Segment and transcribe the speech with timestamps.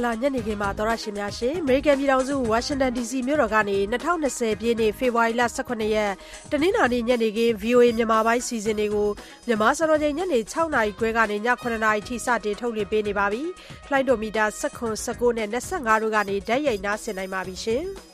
[0.00, 6.12] င်္ဂလာညနေခင်းပါသောရရှင်များရှင်အမေရိကန်ပြည်ထောင်စုဝါရှင်တန် DC မြို့တော်ကနေ2020ပြည့်နှစ်ဖေဖော်ဝါရီလ18ရက်
[6.50, 9.08] တနင်္လာနေ့ညနေခင်း VOA မြန်မာပိုင်းစီစဉ်တွေကို
[9.46, 13.42] မြန်မာစံတော်ချိန်ညနေ6နာရီခွဲကနေည9နာရီထိစတင်ထုတ်လွှင့်ပေးနေပါပြီ။
[13.86, 17.86] ဖလိုင်းဒိုမီတာ19 19နဲ့25တို့ကနေဓာတ်ရိုက်နားဆင်နိုင်ပါပြီရှင်။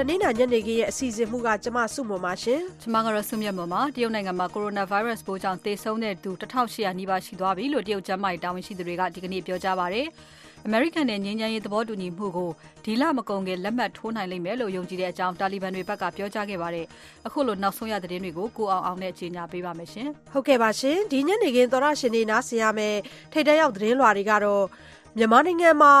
[0.10, 10.06] နင်္လာညနေခင်းရဲ့အစီအစဉ်မှုကကျမစုမပါရှင်ကျမကတော့စုမြတ်မပါတရုတ်နိုင်ငံမှာကိုရိုနာဗိုင်းရပ်စ်ပိုးကြောင့်သေဆုံးတဲ့သူ1800နီးပါးရှိသွားပြီလို့တရုတ်ကျန်းမာရေးတာဝန်ရှိသူတွေကဒီကနေ့ပြောကြားပါတယ်
[10.66, 12.50] အမေရိကန်နဲ့ငြိမ်းချမ်းရေးသဘောတူညီမှုကို
[12.84, 16.86] ဒီလမကုန်ခင်လက်မှတ်ထိုးနိုင်လိမ့်မယ်လို့ယုံကြည်တဲ့အကြောင်းတာလီဘန်တွေဘက်ကပြောကြားခဲ့ပါတယ်။
[17.26, 22.96] အခုလိုနောက်ဆုံးရသတင်းတွေကိုကိုအောင်အောင်နဲ့ကြီးညာပေးပါမယ်ရှင်။ဟုတ်ကဲ့ပါရှင်။ဒီညနေခင်းသောရရှင်တွေနားဆင်ရမယ်
[23.32, 24.64] ထိတ်တရောက်သတင်းလွှာတွေကတော့
[25.16, 25.92] မြန်မာနိုင်ငံမှာ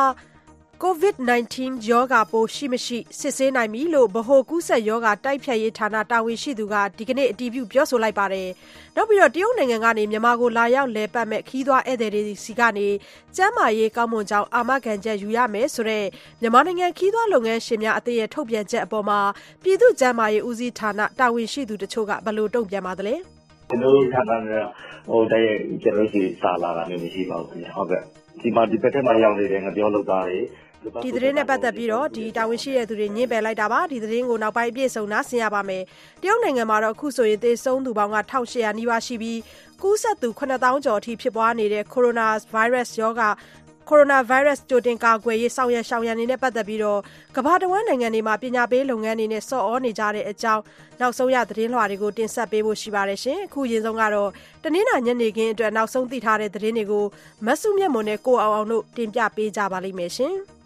[0.84, 1.56] COVID-19
[1.90, 8.48] ရောဂါပိုးရှိမရှိစစ်ဆေးနိုင်ပြီလို့ဗဟိုကူးစက်ရောဂါတိုက်ဖျက်ရေးဌာနတာဝန်ရှိသူကဒီကနေ့အတည်ပြုပြောဆိုလိုက်ပါတယ်။
[8.96, 12.88] နောက်ပြီးတော့တရုတ်နိုင်ငံကနေမြန်မာကိုလာရောက်လည်ပတ်မဲ့ခီးသွွားဧည့်သည်တွေစီကနေ
[13.36, 16.04] ကျန်းမာရေးကောင်းမွန်ကြောင်းအာမခံချက်ယူရမယ်ဆိုတဲ့
[16.40, 19.20] မြန်မာနိုင်ငံခီးသွွားလုပ်ငန်းရှင်များအသင်းရဲ့ထုတ်ပြန်ချက်အပေါ်မှာ
[19.62, 23.14] ပြည်သူ့ကျန်းမာရေးဦးစီးဌာနတာဝန်ရှိသူတချို့ကဘယ်လိုတုံ့ပြန်ပါသလဲ။
[23.68, 24.52] ကျွန်တော်တို့ဌာနက
[25.10, 25.52] ဟိုတည်း
[25.82, 28.02] ကျွန်တော်တို့စာလာတာမျိုးမရှိပါဘူးခင်ဗျာ။ဟုတ်ကဲ့။
[28.40, 30.38] ဒီမှာဒီဘက်ထက်မှာရောက်နေတဲ့ငပြောလုပ်သားတွေ
[31.04, 35.82] ဒီသတင်းနဲ့ပတ်သက်ပြီးတော့ဒီတာဝန်ရှိတဲ့သူတွေညှင်းပယ်လိုက်တာပါဒီသတင်းကိုနောက်ပိုင်းအပြည့်စုံနားဆင်ရပါမယ်
[36.22, 39.38] တရုတ်နိုင်ငံမှာတော့အခုဆိုရင်သေဆုံးသူပေါင်းက1800နီးပါးရှိပြီး
[39.82, 43.28] ကူးစက်သူ9000ကျော်အထိဖြစ်ပွားနေတဲ့ကိုရိုနာဗိုင်းရပ်စ်ရောဂါ
[43.88, 47.00] ကိုရိုနာဗိုင်းရပ်စ်ကြိုတင်ကာကွယ်ရေးဆောင်ရွက်ရှောင်ရံနေနဲ့ပတ်သက်ပြီးတော့
[47.36, 50.62] ကမ္ဘာတဝန်းနိုင်ငံတွေမှာပညာပေးလုပ်ငန်းတွေနဲ့ဆော့ဩနေကြတဲ့အကြောင်း
[51.00, 54.30] နောက်ဆုံးရသတင်းလွှာတွေကိုတင်ဆက်ပေးဖို့ရှိပါတယ်ရှင်အခုရင်ဆုံးကတော့
[54.64, 57.04] တနင်္လာညနေခင်းအတွက်နောက်ဆုံးသိထားတဲ့သတင်းတွေကို
[57.46, 60.36] မဆုမြတ်မွန်နဲ့ကိုအောင်အောင်တို့တင်ပြပေးကြပါလိမ့်မယ်ရှင်။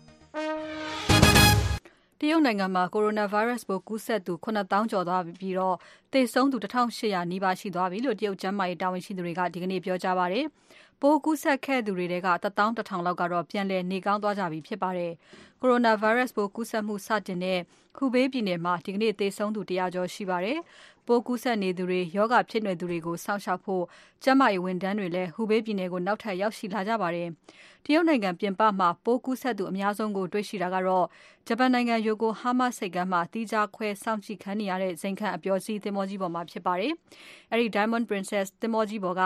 [2.21, 5.77] တရုတ်နိုင်ငံမှာ Coronavirus ပိုးကူးစက်သူ9000ကျော်သွားပြီးတော့
[6.13, 10.45] သေဆုံးသူ1800နီးပါးရှိသွားပြီလို့ တရုတ်ကျန်းမာရေးတာဝန်ရှိသူတွေက ဒီကနေ့ပြောကြားပါတယ်။
[11.01, 15.13] ပိုးကူးစက်ခဲ့သူတွေထဲက11000လောက်ကတော့ ပြန်လည်နေကောင်းသွားကြပြီဖြစ်ပါတယ်။
[15.61, 17.59] Coronavirus ပိုးကူးစက်မှုစတင်တဲ့
[17.97, 20.59] ခုဘေးပြည်နယ်မှာ ဒီကနေ့ သေဆုံးသူ100ကျော်ရှိပါတယ်။
[21.07, 23.85] ပိုးကူးစက်နေသူတွေယောဂဖြစ်နေသူတွေကို စောင့်ရှောက်ဖို့
[24.23, 27.29] ကျန်းမာရေးဝန်ထမ်းတွေလည်းဟူဘေးပြည်နယ်ကို နောက်ထပ်ရောက်ရှိလာကြပါတယ်။
[27.87, 31.07] တရုတ်နိုင်ငံပြင်ပမှာပိုးကူးစက်သူအများဆုံးကိုတွေ့ရှိတာကတော့
[31.49, 36.93] ဂျပန်နိုင်ငံယိုကိုဟားမားဆိပ်ကမ်းမှာတီးခြားခွဲစောင့်ကြည့်ခံနေရတဲ့ဇိမ်ခံအပျော်စီးသင်္ဘောကြီးပေါ်မှာဖြစ်ပါတယ်။
[37.53, 39.23] အဲဒီ Diamond Princess သင်္ဘောကြီးပေါ်က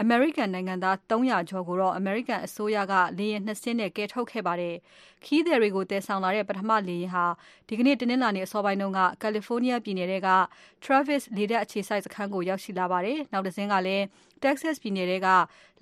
[0.00, 4.76] အမေရိကန်နိုင်ငံသား300ကျော်ကိုတော့အမေရိကန်အစိုးရကလေယာဉ်နှစ်စင်းနဲ့ကယ်ထုတ်ခဲ့ပါတယ်။
[5.24, 7.24] ခီးသည်တွေကိုတည်ဆောင်လာတဲ့ပထမလေယာဉ်ဟာ
[7.68, 10.30] ဒီကနေ့တနင်္လာနေ့အစောပိုင်းတုန်းကကယ်လီဖိုးနီးယားပြည်နယ်က
[10.84, 14.04] Travis လေတပ်အခြေစိုက်စခန်းကိုရောက်ရှိလာပါတယ်။နောက်တစ်စင်းကလည်း
[14.42, 15.28] Texas ပြည်နယ်က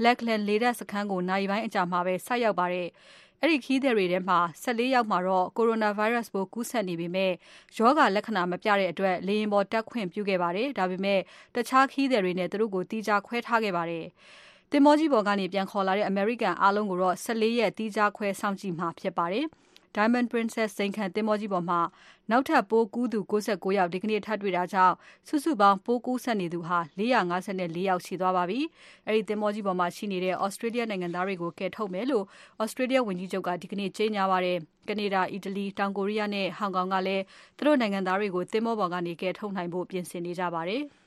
[0.05, 2.89] Lackland လေတပ်စခန်းကို နာရီပိုင်းအကြာမှာပဲ ဆိုက်ရောက်ပါတယ်။
[3.41, 7.33] အဲ့ဒီခီးသည်တွေထဲမှာ14ယောက်မှာတော့ coronavirus ပိုးကူးစက်နေပေမဲ့
[7.79, 11.21] ရောဂါလက္ခဏာ မပြတဲ့အတွက် လေယာဉ်ပေါ်တက်ခွင့်ပြုခဲ့ပါတယ်။ဒါပေမဲ့
[11.55, 14.07] တခြားခီးသည်တွေနဲ့ သူတို့ကိုတီးခြားခွဲထားခဲ့ပါတယ်။
[14.71, 19.47] တင်မောကြီးပေါ်ကနေ ပြန်ခေါ်လာတဲ့ American အားလုံးကိုတော့14ရက်တီးခြားခွဲစောင့်ကြည့်မှာဖြစ်ပါတယ်။
[19.97, 21.81] Diamond Princess စိန်ခံသင်္ဘောကြီးပေါ်မှာ
[22.31, 24.95] နောက်ထပ်ပိုးကူးသူ69ယောက် ဒီကနေ့ထပ်တွေ့တာကြောင့်
[25.29, 28.61] စုစုပေါင်း ပိုးကူးစက်နေသူဟာ454ယောက်ရှိသွားပါပြီ။
[29.07, 32.25] အဲဒီသင်္ဘောကြီးပေါ်မှာရှိနေတဲ့ Australia နိုင်ငံသားတွေကို ကယ်ထုတ်မယ်လို့
[32.63, 37.23] Australia ဝန်ကြီးချုပ်က ဒီကနေ့ကြေညာပါတယ်။ကနေဒါ၊အီတလီ၊တောင်ကိုရီးယားနဲ့ ဟောင်ကောင်ကလည်း
[37.57, 40.83] သူတို့နိုင်ငံသားတွေကို သင်္ဘောပေါ်ကနေ ကယ်ထုတ်နိုင်ဖို့ ပြင်ဆင်နေကြပါတယ်။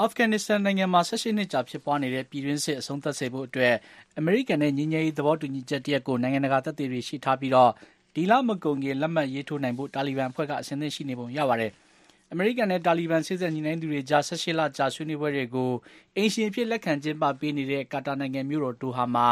[0.00, 3.74] အာဖဂန်နစ္စတန်နိုင်ငံမှာ16နှစ်ကြာဖြစ်ပွားနေတဲ့ ပြည်တွင်းစစ် အဆုံးသတ်စေဖို့အတွက်
[4.18, 7.72] အမေရိကန်နဲ့ညီညွတ်ရေး သဘောတူညီချက်တရက်ကို နိုင်ငံတကာတပ်တွေ ရှိထားပြီးတော့
[8.14, 11.72] ဒီလမကုန်ခင်လက်မှတ်ရေးထိုးနိုင်ဖို့တာလီဘန်အဖွဲ့ကအစဉ်သင့်ရှိနေပုံရပါတယ်။
[12.32, 15.70] အမေရိကန်နဲ့တာလီဘန်စစ်ဆက်ညီနိုင်သူတွေကြား18လကြာဆွေးနွေးပွဲတွေကို
[16.16, 19.26] အင်ရှင်ဖြစ်လက်ခံကျင်းပပေးနေတဲ့ကာတာနိုင်ငံမြို့တော်ဒိုဟာမှာ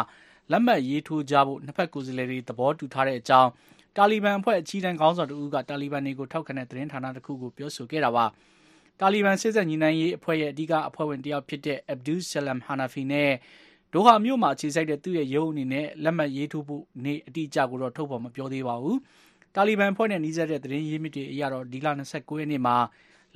[0.51, 3.51] လက်မှတ်ရေးထိုးကြဖို့နှစ်ဖက်ကိုယ်စားလှယ်တွေသဘောတူထားတဲ့အကြောင်း
[3.97, 8.25] တာလီဘန်အဖွဲ့အကြီးတန်းခေါင်းဆောင်တဦးကတာလီဘန်တွေကိုထောက်ခံတဲ့သတင်းဌာနတစ်ခုကိုပြောဆိုခဲ့တာပါ။
[9.01, 13.33] တာလီဘန်စစ်ဆက်ညီနိုင်ရေးအဖွဲ့ရဲ့အဓိကအဖွဲ့ဝင်တယောက်ဖြစ်တဲ့ Abdul Salam Hanafi နဲ့
[13.93, 18.97] ဒိုဟာမြို့မှာအခြေစိုက်တဲ့သူ့ရဲ့ရုံးအနေနဲ့လက်မှတ်ရေးထိုးဖို့နေ့အတိအကျကိုတော့ထုတ်ဖော်မပြောသေးပါဘူး။
[19.55, 22.77] တာလီဘန်ဖွဲ့နဲ့နှီးစပ်တဲ့သတင်းရင်းမြစ်တွေအရတော့ဒီလ29ရက်နေ့မှာ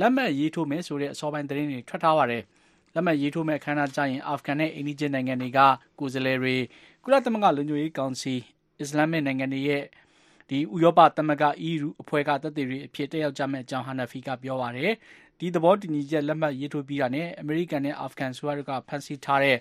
[0.00, 2.42] လက်မှတ်ရေးထိုးမယ်ဆိုတဲ့အစောပိုင်းသတင်းတွေထွက်ထားပါတယ်။
[2.94, 5.60] လက်မှတ်ရေးထိုးမဲ့အခမ်းအနားကျရင်အာဖဂန်နဲ့အိန္ဒိယနိုင်ငံတွေက
[5.98, 6.56] ကိုယ်စားလှယ်တွေ
[7.04, 8.34] ကုလသမဂ္ဂလူမျိုးရေးကောင်စီ
[8.80, 9.84] အစ္စလာမစ်နိုင်ငံတွေရဲ့
[10.48, 14.92] ဒီဥရောပသမဂ္ဂ EU အဖွဲ့ကတပ်တွေအဖြစ်တက်ရောက်ကြမဲ့အကြောင်းဟာနဖီကပြောပါတယ်။
[15.38, 19.56] ဒီသဘောတူညီချက်လက်မှတ်ရေးထိုးပြီးတာနဲ့အမေရိကန်နဲ့အာဖဂန်ဆိုရကဖန်ဆီးထားတဲ့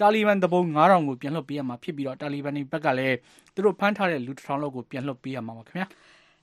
[0.00, 3.16] တာလီဘန်တပုံ9000ကိုပြန်လွှတ်ပေးရမှာဖြစ်ပြီးတော့တာလီဘန်တွေဘက်ကလည်း
[3.54, 5.86] သူတို့ဖမ်းထားတဲ့လူ1000လောက်ကိုပြန်လွှတ်ပေးရမှာပါခင်ဗျာ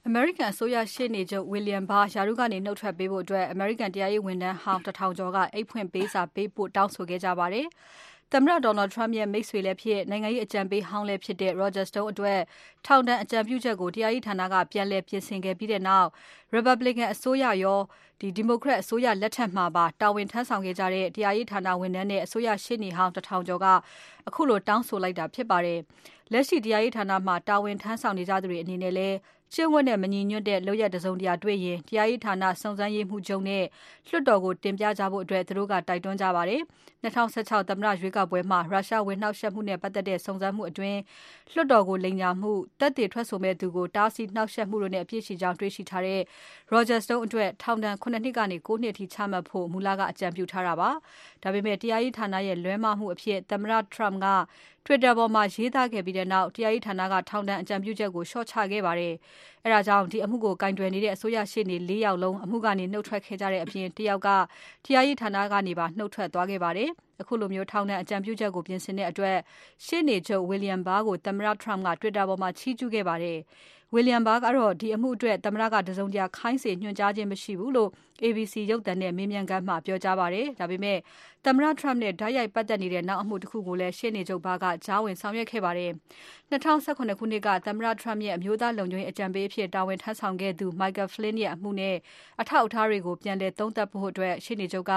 [0.07, 7.66] အမေရိကန်အစိုးရရှေ့နေချုပ်ဝီလျံဘာယာရုကနေနှုတ်ထွက်ပေးဖို့အတွက်အမေရိကန်တရားရေးဝန်ထမ်းဟောင်းတထောင်ကျော်ကအိတ်ဖွင့်ပေးစာပေးဖို့တောင်းဆိုခဲ့ကြပါတယ်။
[8.33, 12.39] သမ္မတ Donald Trump ရဲ့ မိတ်ဆွေလည်းဖြစ် နိုင်ငံရေးအကြံပေးဟောင်းလည်းဖြစ်တဲ့ Roger Stone အတွက်
[12.86, 16.10] ထောင်ဒဏ်အကြံပြုချက်ကို တရားရေးဌာနက ပြန်လည်ပြင်ဆင်ခဲ့ပြီးတဲ့နောက်
[16.56, 17.80] Republican အစိုးရရော
[18.38, 23.66] Democrat အစိုးရလက်ထက်မှာပါ တာဝန်ထမ်းဆောင်ခဲ့ကြတဲ့ တရားရေးဌာနဝန်ထမ်းနဲ့ အစိုးရရှေ့နေဟောင်းတထောင်ကျော်က
[24.27, 25.80] အခုလိုတောင်းဆိုလိုက်တာဖြစ်ပါတယ်။
[26.31, 29.18] လက်ရှိတရားရေးဌာနမှာ တာဝန်ထမ်းဆောင်နေကြသူတွေအနေနဲ့လည်း
[29.57, 33.63] ကျင့်ဝတ်နဲ့မညီညွတ်တဲ့လုပ်ရက်တစုံတရာတွေ့ရင် တရားရေးဌာနစုံစမ်းရေးမှူးချုပ်နဲ့
[34.07, 36.62] လွှတ်တော်ကို တင်ပြကြဖို့အတွက်သူတို့က တိုက်တွန်းကြပါတယ်။
[37.04, 41.00] 2016သမ္မတရွေးကောက်ပွဲမှာ ရုရှားဝင်နှောက်ယှက်မှုနဲ့ ပတ်သက်တဲ့ စုံစမ်းမှုအတွင်း
[41.54, 46.22] လွှတ်တော်ကို လိမ်ညာမှု၊တက်တွေထွက်ဆိုမဲ့သူကို တားဆီးနှောက်ယှက်မှုတို့နဲ့ အပြစ်ရှိကြောင်း တွေ့ရှိထားတဲ့
[46.74, 50.90] Roger Stone အတွက် ထောင်ဒဏ်9နှစ်ကနေ9နှစ်အထိ ချမှတ်ဖို့ မူလက အကြံပြုထားတာပါ။
[51.44, 54.28] ဒါပေမဲ့ တရားရေးဌာနရဲ့ လွဲမှားမှုအဖြစ် သမ္မတ Trump က
[54.86, 59.13] Twitter ပေါ်မှာ ရေးသားခဲ့ပြီးတဲ့နောက် တရားရေးဌာနက ထောင်ဒဏ်အကြံပြုချက်ကို လျှော့ချခဲ့ပါတယ်။
[59.64, 64.30] အဲဒါကြောင့်ဒီအမှုကိုကင်တွယ်နေတဲ့အစိုးရရှေ့နေ၄ယောက်လုံးအမှုကနေနှုတ်ထွက်ခဲ့ကြတဲ့အပြင်တယောက်က
[64.86, 66.90] တရားရေးဌာနကနေပါနှုတ်ထွက်သွားခဲ့ပါတယ်။
[67.22, 69.38] အခုလိုမျိုးထောင်ဒဏ်အကြံပြုချက်ကိုပြင်ဆင်တဲ့အတွက်
[69.86, 73.40] ရှေ့နေချုပ် William Barr ကိုသမ္မတ Trump က Twitter ပေါ်မှာချီးကျူးခဲ့ပါတယ်။
[73.96, 77.90] William Barr ကတော့ဒီအမှုအတွက်သမ္မတကတစုံတရာခိုင်းစေညွှန်ကြားခြင်းမရှိဘူးလို့
[78.24, 80.98] ABC ရုပ်သံနဲ့မေးမြန်းခန်းမှာ ပြောကြားပါတယ်။ဒါပေမဲ့
[81.46, 85.92] သမ္မတ Trump နဲ့ တိုက်ရိုက်ပတ်သက်နေတဲ့ နောက်အမှုတခုကိုလည်း ရှေ့နေချုပ် Barr က ကြားဝင်ဆောင်ရွက်ခဲ့ပါတယ်။
[86.52, 91.96] 2017ခုနှစ်က သမ္မတ Trump ရဲ့ အမျိုးသားလုံခြုံရေးအကြံပေးအဖြစ် တာဝန်ထမ်းဆောင်ခဲ့သူ Michael Flynn ရဲ့ အမှုနဲ့
[92.42, 94.94] အထောက်အထားတွေကို ပြန်လည်သုံးသပ်ဖို့အတွက်ရှေ့နေချုပ်က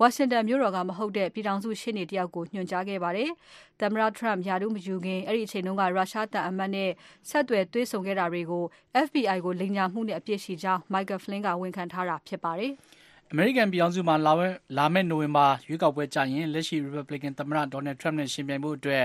[0.00, 3.30] ဝါရှင်တန်မြို့တော်က မဟုတ်တဲ့ ပြည်ထောင်စုရှေ့နေတယောက်ကို ညွှန်ကြားခဲ့ပါတယ်။
[3.80, 6.90] သမ္မတ Trump ရာထူးမယူခင် အဲဒီအချိန်တုန်းကရုရှားသံအမတ်နဲ့
[7.28, 8.64] ဆက်သွယ် တွေ့ဆုံခဲ့တာတွေကို
[9.06, 12.72] FBI ကို လိမ်ညာမှုနဲ့ အပြစ်ရှိကြောင်း Michael Flynn က ဝန်ခံထားတာဖြစ်ပါတယ်။
[13.30, 19.04] အမေရိကန်ပြည်ထောင်စုမှာလာမယ့်နိုဝင်ဘာရွေးကောက်ပွဲကျရင်လက်ရှိ Republican သမ္မတ Donald Trump နဲ့ရှင်ပြိုင်ဖို့အတွက်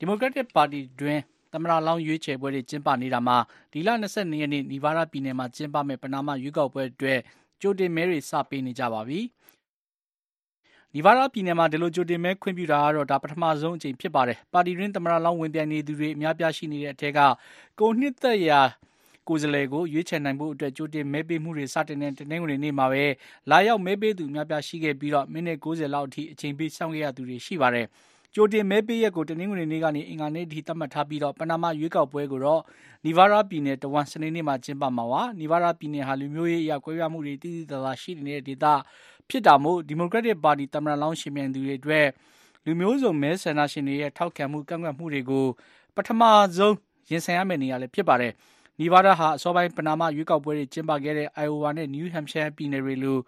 [0.00, 1.22] Democratic ပါတီတွင်း
[1.52, 3.36] သမ္မတလောင်းရွေးချယ်ပွဲတွေကျင်းပနေတာမှာ
[3.72, 7.18] ဒီလ22ရက်နေ့နီဗားဒါးပြည်နယ်မှာကျင်းပမယ့်ပနာမရွေးကောက်ပွဲအတွက်
[7.60, 9.20] ကြိုတင်မဲတွေ စပေးနေကြပါပြီ။
[10.94, 17.20] နီဗားဒါးပြည်နယ်မှာ ဒီလို ကြိုတင်မဲခွင့်ပြုတာကတော့ ဒါ ပထမဆုံးအကြိမ်ဖြစ်ပါတယ်။ပါတီတွင်း သမ္မတလောင်းဝင်ပြိုင်နေသူတွေ အများပြားရှိနေတဲ့အထက်က
[17.80, 18.60] ကိုနှစ်သက်ရာ
[19.28, 23.04] ကိုယ်စားလှယ်ကိုရွေးချယ်နိုင်ဖို့အတွက်ကြိုတင်မဲပေးမှုတွေစတင်တဲ့တနင်္ဂနွေနေ့မှာပဲ
[23.50, 27.86] လာရောက်မဲပေးသူအများပြားရှိခဲ့ပြီးတော့မိနစ်90လောက်အထိအချိန်ပေးစောင့်ခဲ့ရသူတွေရှိပါတယ်။
[28.34, 32.62] ကြိုတင်မဲပေးရက်ကိုတနင်္ဂနွေနေ့ကနေအင်္ဂါနေ့ထိသတ်မှတ်ထားပြီးတော့ပနာမရွေးကောက်ပွဲကိုတော့
[33.04, 38.64] နီဗားဒါးပြည်နယ်တဝန်စနေနေ့မှာကျင်းပမှာပါ။နီဗားဒါးပြည်နယ်ဟာလူမျိုးရေးအရာကွဲပြားမှုတွေတည်တည်သာသာရှိနေတဲ့ဒေသ
[39.28, 42.06] ဖြစ်တာမို့ဒီမိုကရက်တစ်ပါတီသမ္မတလောင်းရှင်ပြိုင်သူတွေအတွက်
[42.64, 45.46] လူမျိုးစုံမဲဆန္ဒရှင်တွေရဲ့ထောက်ခံမှုကန့်ကွက်မှုတွေကို
[45.96, 46.22] ပထမ
[46.56, 46.74] ဆုံး
[47.10, 48.32] ရင်ဆိုင်ရမယ့်နေရာလည်းဖြစ်ပါတယ်။
[48.80, 53.18] နီဗားဒါးဟာအစောပိုင်းပနာမရွေးကောက်ပွဲတွေကျင်းပခဲ့တဲ့ Iowa နဲ့ New Hampshire ပြည်နယ်တွေလို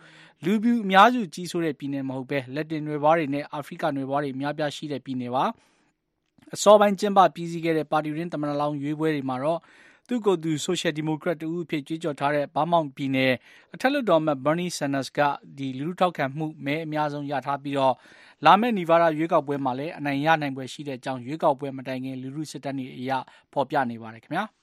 [0.44, 5.44] လူပြူအများစုကြီးစိုးတဲ့ပြည်နယ်မဟုတ်ဘဲလက်တင်နွယ်ဘွားတွေနဲ့အာဖရိကနွယ်ဘွားတွေအများပြားရှိတဲ့ပြည်နယ်ပါ
[6.55, 9.61] အစောပိုင်းကျင်းပပြီးစီးခဲ့တဲ့ပါတီရင်းသမ္မတလောင်းရွေးပွဲတွေမှာတော့
[10.08, 13.32] သူ့ကိုယ်သူ Social Democrat တူအဖြစ်ကြွေးကြော်ထားတဲ့ဘာမောင်ပြည်နယ်
[13.75, 15.20] အထက်လွှတ်တော်မှ Bernie Sanders က
[15.56, 17.94] ဒီလူထုထောက်ခံမှုမဲအများဆုံးရထားပြီးတော့
[18.44, 23.11] လာမယ့်နီဗားဒါရွေးကောက်ပွဲမှာလည်းအနိုင်ရနိုင်ပွဲရှိတဲ့အကြောင်းရွေးကောက်ပွဲမတိုင်ခင်လူထုစစ်တမ်းတွေအရ
[23.52, 24.44] ဖော်ပြနေပါတယ်ခင်ဗျာ။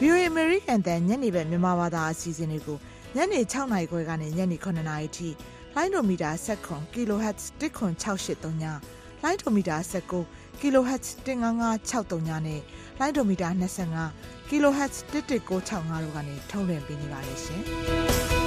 [0.00, 2.78] VOA American တန်ညနေဘက်မြန်မာဘာသာအစီအစဉ်တွေကို
[3.16, 5.28] ညနေ6နာရီခွဲကနေညနေ9နာရီထိ
[5.74, 6.30] လိုင်းဒိုမီတာ
[6.64, 8.64] 7 kHz 10683ည
[9.22, 9.76] လိုင်းဒိုမီတာ
[10.22, 12.62] 19 kHz 15563နဲ့
[12.98, 13.48] လိုင်းဒိုမီတာ
[14.00, 17.62] 25 kHz 11965တို့ကနေထုတ်လွှင့်ပေးနေပါတယ်ရှင်။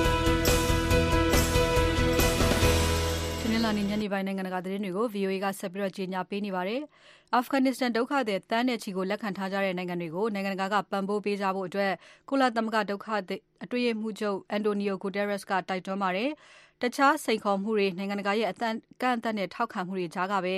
[3.56, 6.82] နင်္လာနေ့ညနေပိုင်းနိုင်ငံတကာသတင်းတွေကို VOA ကဆက်ပြီးတော့ကြီးညာပေးနေပါတယ်။
[7.40, 11.92] Afghanistan ဒုက္ခသည်တန်းနဲ့ချီကိုလက်ခံထားကြတဲ့နိုင်ငံတွေကိုနိုင်ငံတကာကပံ့ပိုးပေးကြဖို့အတွက်
[12.30, 16.30] ကုလသမဂ္ဂဒုက္ခသည်အတွင်းရေးမှူးချုပ် Antonio Guterres ကတိုက်တွန်းပါတယ်။
[16.82, 18.76] တခြားစိန်ခေါ်မှုတွေနိုင်ငံတကာရဲ့အကန့်
[19.18, 20.56] အသတ်နဲ့ထောက်ခံမှုတွေကြားကပဲ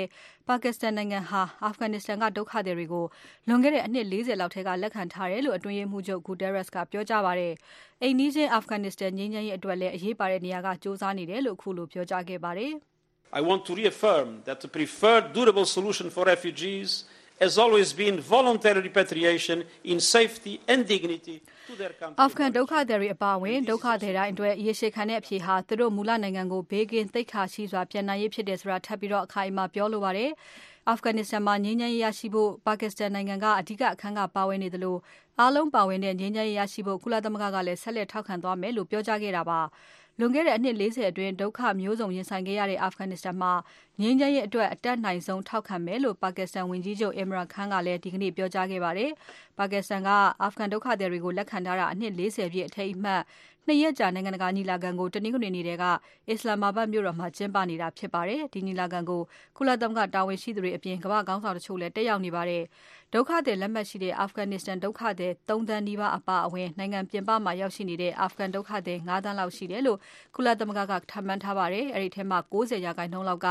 [0.47, 3.05] ပါကစ္စတန်နိုင်ငံဟာ Afghanistan ကဒုက္ခသည်တွေကို
[3.47, 7.53] လွန်ခဲ့တဲ့အနှစ်40လောက်ထဲက လက်ခံထားတယ်လို့ အတွင်းရေးမှူးချုပ် Guterres ကပြောကြားပါတယ်။
[8.01, 12.73] အိမ်နီးချင်း Afghanistan ငြိမ်းချမ်းရေးအတွက်လည်း အရေးပါတဲ့နေရာကစ조사နေတယ်လို့အခုလိုပြောကြားခဲ့ပါတယ်။
[13.31, 17.05] I want to reaffirm that the preferred durable solution for refugees
[17.39, 22.15] has always been voluntary repatriation in safety and dignity to their country.
[22.25, 30.31] Afghan ဒုက္ခသည်တွေအပါအဝင်ဒုက္ခသည်တိုင်းအတွက်ရေရှည်ခံတဲ့အဖြေဟာသူတို့မူလနိုင်ငံကိုဘေးကင်းသိက္ခာရှိစွာပြန်နိုင်ရေးဖြစ်တယ်ဆိုတာထပ်ပြီးတော့အခိုင်အမာပြောလိုပါတယ်။
[30.93, 34.95] Afghanistan မှာငြိမ်းချမ်းရေးရရှိဖို့ပါကစ္စတန်နိုင်ငံကအဓိကအခန်းကပါဝင်နေသလို
[35.39, 39.59] အားလုံးပါဝင်တဲ့ငြိမ်းချမ်းရေးရရှိဖို့ကုလသမဂ္ဂကလည်းဆက်လက်ထောက်ခံသွားမယ်လို့ပြောကြားခဲ့တာပါ။
[40.19, 43.53] လွန်ခဲ့တဲ့အနှစ်40အတွင်း ဒုက္ခမျိုးစုံရင်ဆိုင်ခဲ့ရတဲ့ Afghanistan မှာ
[44.01, 49.11] ငြိမ်းချမ်းရေးအတွက် အတတ်နိုင်ဆုံး ထောက်ခံမယ်လို့ ပါကစ္စတန်ဝန်ကြီးချုပ် Imran Khan ကလည်း ဒီကနေ့ ပြောကြားခဲ့ပါတယ်။
[49.57, 50.09] ပါကစ္စတန်က
[50.45, 53.21] Afghan ဒုက္ခသည်တွေကို လက်ခံထားတာ အနှစ်40ပြည့် အထိမ်းအမှတ်
[53.67, 55.85] နှစ်ရက်ကြာ နိုင်ငံတကာညီလာခံကို တနင်္ဂနွေနေ့က
[56.29, 59.21] အစ္စလာမာဘတ်မြို့တော်မှာ ကျင်းပနေတာဖြစ်ပါတယ်။ဒီညီလာခံကို
[59.57, 62.63] ကုလသမဂ္ဂတာဝန်ရှိသူတွေအပြင် ကမ္ဘာခေါင်းဆောင်တချို့လည်း တက်ရောက်နေပါတယ်။
[63.13, 69.99] ဒုက္ခသည်လက်မှတ်ရှိတဲ့ Afghanistan ဒုက္ခသည်သည်3သန်းနီးပါးအပါအဝင် နိုင်ငံပြင်ပမှာ ရောက်ရှိနေတဲ့ အာဖဂန်ဒုက္ခသည်9သန်းလောက်ရှိတယ်လို့
[70.35, 73.47] ကုလသမဂ္ဂကထပ်မံထားပါတယ်။အဲဒီထဲမှာ90ရာခိုင်နှုန်းလောက်က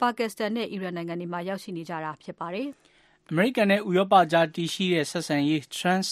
[0.00, 2.68] ပါကစ္စတန်နဲ့ အီရန်နိုင်ငံတွေမှာ ရောက်ရှိနေကြတာဖြစ်ပါတယ်။
[3.30, 6.08] အမေရိကန်နဲ့ ဥရောပကြားတည်ရှိတဲ့ ဆက်ဆံရေး Trans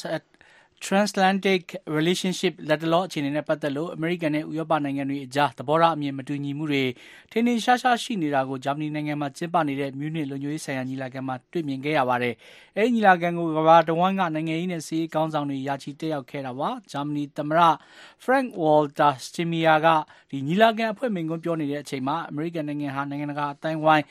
[0.87, 1.63] Transatlantic
[1.97, 6.85] Relationship လတ်တလောအခြေအနေနဲ့ပတ်သက်လို့အမေရိကန်နဲ့ဥရောပနိုင်ငံတွေအကြားသဘောထားအမြင်မတူညီမှုတွေ
[7.31, 12.35] ထင်ထင်ရှားရှားရှိနေတာကိုဂျာမနီနိုင်ငံမှာကျင်းပနေတဲ့မြူးနစ်လုံခြုံရေးဆိုင်ရာညီလာခံမှာတွေ့မြင်ခဲ့ရပါတယ်။
[12.77, 17.61] အဲဒီညီလာခံကိုကမ္ဘာတဝန်းကနိုင်ငံရေးနဲ့စီးရေးကောင်းဆောင်တွေရာချီတက်ရောက်ခဲ့တာပါ။ဂျာမနီသမ္မတ
[18.25, 19.89] Frank Walter Steinmeier က
[20.31, 24.05] ဒီညီလာခံအဖွဲ့မိန့်ခွန်းပြောနေတဲ့အချိန်မှာအမေရိကန်နိုင်ငံဟာနိုင်ငံတကာအတိုင်းဝိုင်း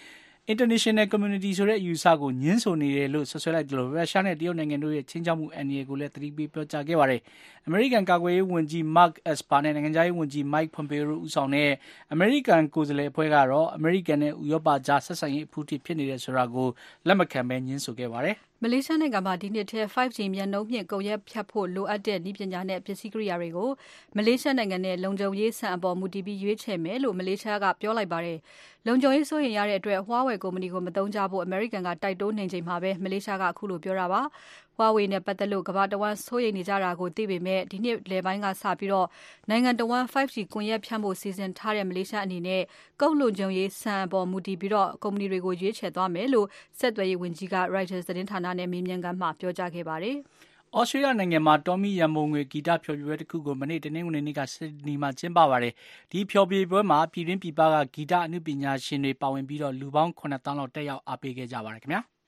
[0.47, 7.21] international community ဆိုတဲ့အယူအဆကိုညှင်းဆိုနေတယ်လို့ဆွဆွဲလိုက်တယ်လို့ရုရှားနဲ့တရုတ်နိုင်ငံတို့ရဲ့ချင်းချောက်မှုအန္တရာယ်ကိုလည်းသတိပေးပြောကြားခဲ့ပါတယ်။
[7.67, 11.69] American ကာကွယ်ရေးဝန်ကြီး Mark Esper နဲ့နိုင်ငံခြားရေးဝန်ကြီး Mike Pompeo တို့ဦးဆောင်တဲ့
[12.15, 16.67] American ကိုယ်စားလှယ်အဖွဲ့ကတော့ American နဲ့ဥရောပကြားဆက်ဆံရေးအဖူးထိဖြစ်နေတယ်ဆိုတာကို
[17.07, 23.69] လက်မခံဘဲညှင်းဆိုခဲ့ပါတယ်။ မလေးရှားနိုင်ငံမှာ ဒီနှစ်ထဲ 5G မြန်နှုန်းမြင့်ကုန်ရက်ဖြတ်ဖို့လိုအပ်တဲ့ နည်းပညာနဲ့ ပစ္စည်းကိရိယာတွေကို
[24.17, 28.37] မလေးရှားနိုင်ငံနဲ့ လုံခြုံရေးဆန်အပေါ် မူတည်ပြီး ရွေးချယ်မယ်လို့ မလေးရှားက ပြောလိုက်ပါတယ်။
[28.87, 34.21] လုံခြုံရေးစိုးရိမ်ရတဲ့အတွက် Huawei ကုမ္ပဏီကို မသုံးကြဖို့ အမေရိကန်က တိုက်တွန်းနေချိန်မှာပဲ မလေးရှားကအခုလိုပြောတာပါ။
[34.77, 39.07] Huawei နဲ့ပတ်သက်လို့ ကမ္ဘာတဝန်း စိုးရိမ်နေကြတာကို သိပေမဲ့ ဒီနှစ်လယ်ပိုင်းကစပြီး
[39.49, 42.61] နိုင်ငံတဝန်း 5G ကွန်ရက်ဖြန့်ဖို့ စီစဉ်ထားတဲ့ မလေးရှားအနေနဲ့
[43.01, 44.71] ကုန်လုံခြုံရေးဆန်အပေါ် မူတည်ပြီး
[45.03, 46.47] ကုမ္ပဏီတွေကို ရွေးချယ်သွားမယ်လို့
[46.79, 50.17] ဆက်သွယ်ရေးဝန်ကြီးက Reuters သတင်းဌာနနဲ့ မေးမြန်းခန်းမှာ ပြောကြားခဲ့ပါတယ်။
[50.73, 55.73] သြစတြေးလျနိုင်ငံမှာ တောမီရန်ပုံငွေ ဂီတဖျော်ဖြေပွဲတခုကို မနေ့ တနင်္ဂနွေနေ့က ဆစ်ဒနီမှာ ကျင်းပပါတယ်။
[56.11, 62.01] ဒီဖျော်ဖြေပွဲမှာ ပြည်တွင်းပြည်ပက ဂီတအနုပညာရှင်တွေပါဝင်ပြီး လူပေါင်း9သောင်းလောက် တက်ရောက် အားပေးခဲ့ကြပါတယ်ခင်ဗျာ။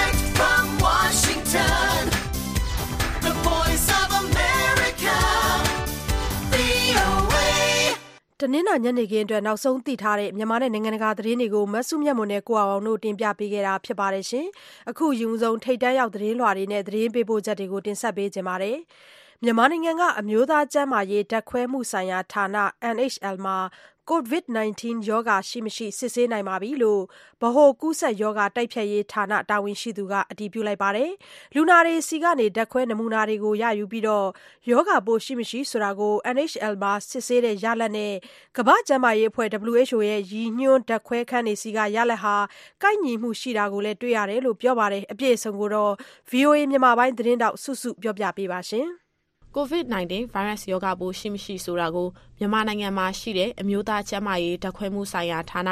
[0.00, 1.98] Direct from Washington,
[3.26, 5.16] the voice of America,
[6.52, 7.48] VOA.
[8.40, 14.46] တနင်္လာညနေခင်းအတွက်နောက်ဆုံးသိထားတဲ့မြန်မာနဲ့နိုင်ငံတကာသတင်းတွေကိုမဆုမြတ်မွန်နဲ့ကိုအောင်တို့တင်ပြပေးခဲ့တာဖြစ်ပါတယ်ရှင်။
[14.90, 18.78] အခုယူဆုံးထိတ်တန်းရောက်သတင်းလွှာတွေနဲ့သတင်းပေးပို့ချက်တွေကိုတင်ဆက်ပေးကြပါမယ်။
[19.42, 22.46] မြန်မာနိုင်ငံကအမျိုးသားကျန်းမာရေးဓာတ်ခွဲမှုဆိုင်ရာဌာန
[22.94, 23.56] NHL မှာ
[24.10, 27.02] COVID-19 ရောဂါရှိမရှိ စစ်ဆေးနိုင်ပြီလို့
[27.42, 31.10] ဗဟိုကူးစက်ရောဂါတိုက်ဖျက်ရေးဌာနတာဝန်ရှိသူကအတည်ပြုလိုက်ပါတယ်။
[31.54, 34.04] လူနာတွေဆီကနေဓာတ်ခွဲနမူနာတွေကိုရယူပြီး
[34.70, 38.14] ရောဂါပိုးရှိမရှိဆိုတာကို NHL မှာစစ်ဆေးတဲ့ရလဒ်နဲ့
[38.56, 42.34] ကမ္ဘာ့ကျန်းမာရေးအဖွဲ့ WHO ရဲ့ရည်ညွှန်းဓာတ်ခွဲခန်းတွေဆီကရလဒ်ဟာ
[42.82, 45.68] ကိုက်ညီမှုရှိတာကိုလည်းတွေ့ရတယ်လို့ပြောပါတယ်။အပြည့်အစုံကို
[46.30, 48.88] VOA မြန်မာပိုင်းသတင်းထောက်စုစုကပြောပြပေးပါမယ်။
[49.56, 52.08] COVID-19 ဗိုင်းရပ်စ်ရောဂါပိုးရှိမရှိဆိုတာကို
[52.42, 55.62] မြန်မာနိုင်ငံမှာရှိတဲ့အမျိုးသားကျန်းမာရေးဓာတ်ခွဲမှုဆိုင်ရာဌာန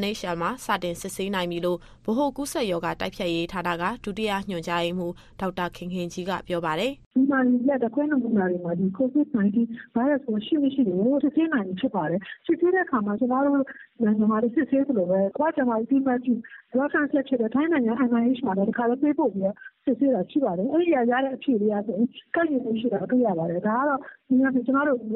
[0.00, 9.56] NHL မှာစတင်စစ်ဆေးနိုင်ပြီလို့ဗဟိုကူးစက်ရောဂါတိုက်ဖျက်ရေးဌာနကဒုတိယညွှန်ကြားရေးမှူးဒေါက်တာခင်ခင်ကြီးကပြောပါတယ်။ဒီမှာဒီလက်ဓာတ်ခွဲနမူနာတွေမှာဒီ COVID-19
[9.94, 13.62] ဗိုင်းရပ်စ်ပိုးရှိမရှိကိုစစ်ဆေးနိုင်ပြီဖြစ်ပါတယ်။စစ်ဆေးတဲ့အခါမှာကျမတို့
[14.02, 16.34] နိုင်ငံမှာစစ်ဆေးသလိုပဲကမ္ဘာ့ကျန်းမာရေးအသိအမှတ်ပြု
[16.72, 25.14] Blood Cancer ဖြစ်တဲ့ထိုင်းနိုင်ငံ NIH မှာလည်းတခါတည်းပေးပို့ပြီးတော့စစ်ဆေးတာရှိပါတယ်။အဲဒီကရတဲ့အဖြေတွေကဆိုရင်ကိုက်ညီမှုရှိတာတွေ့ရပါတယ်။ဒါကတော့ကျမတို့မြ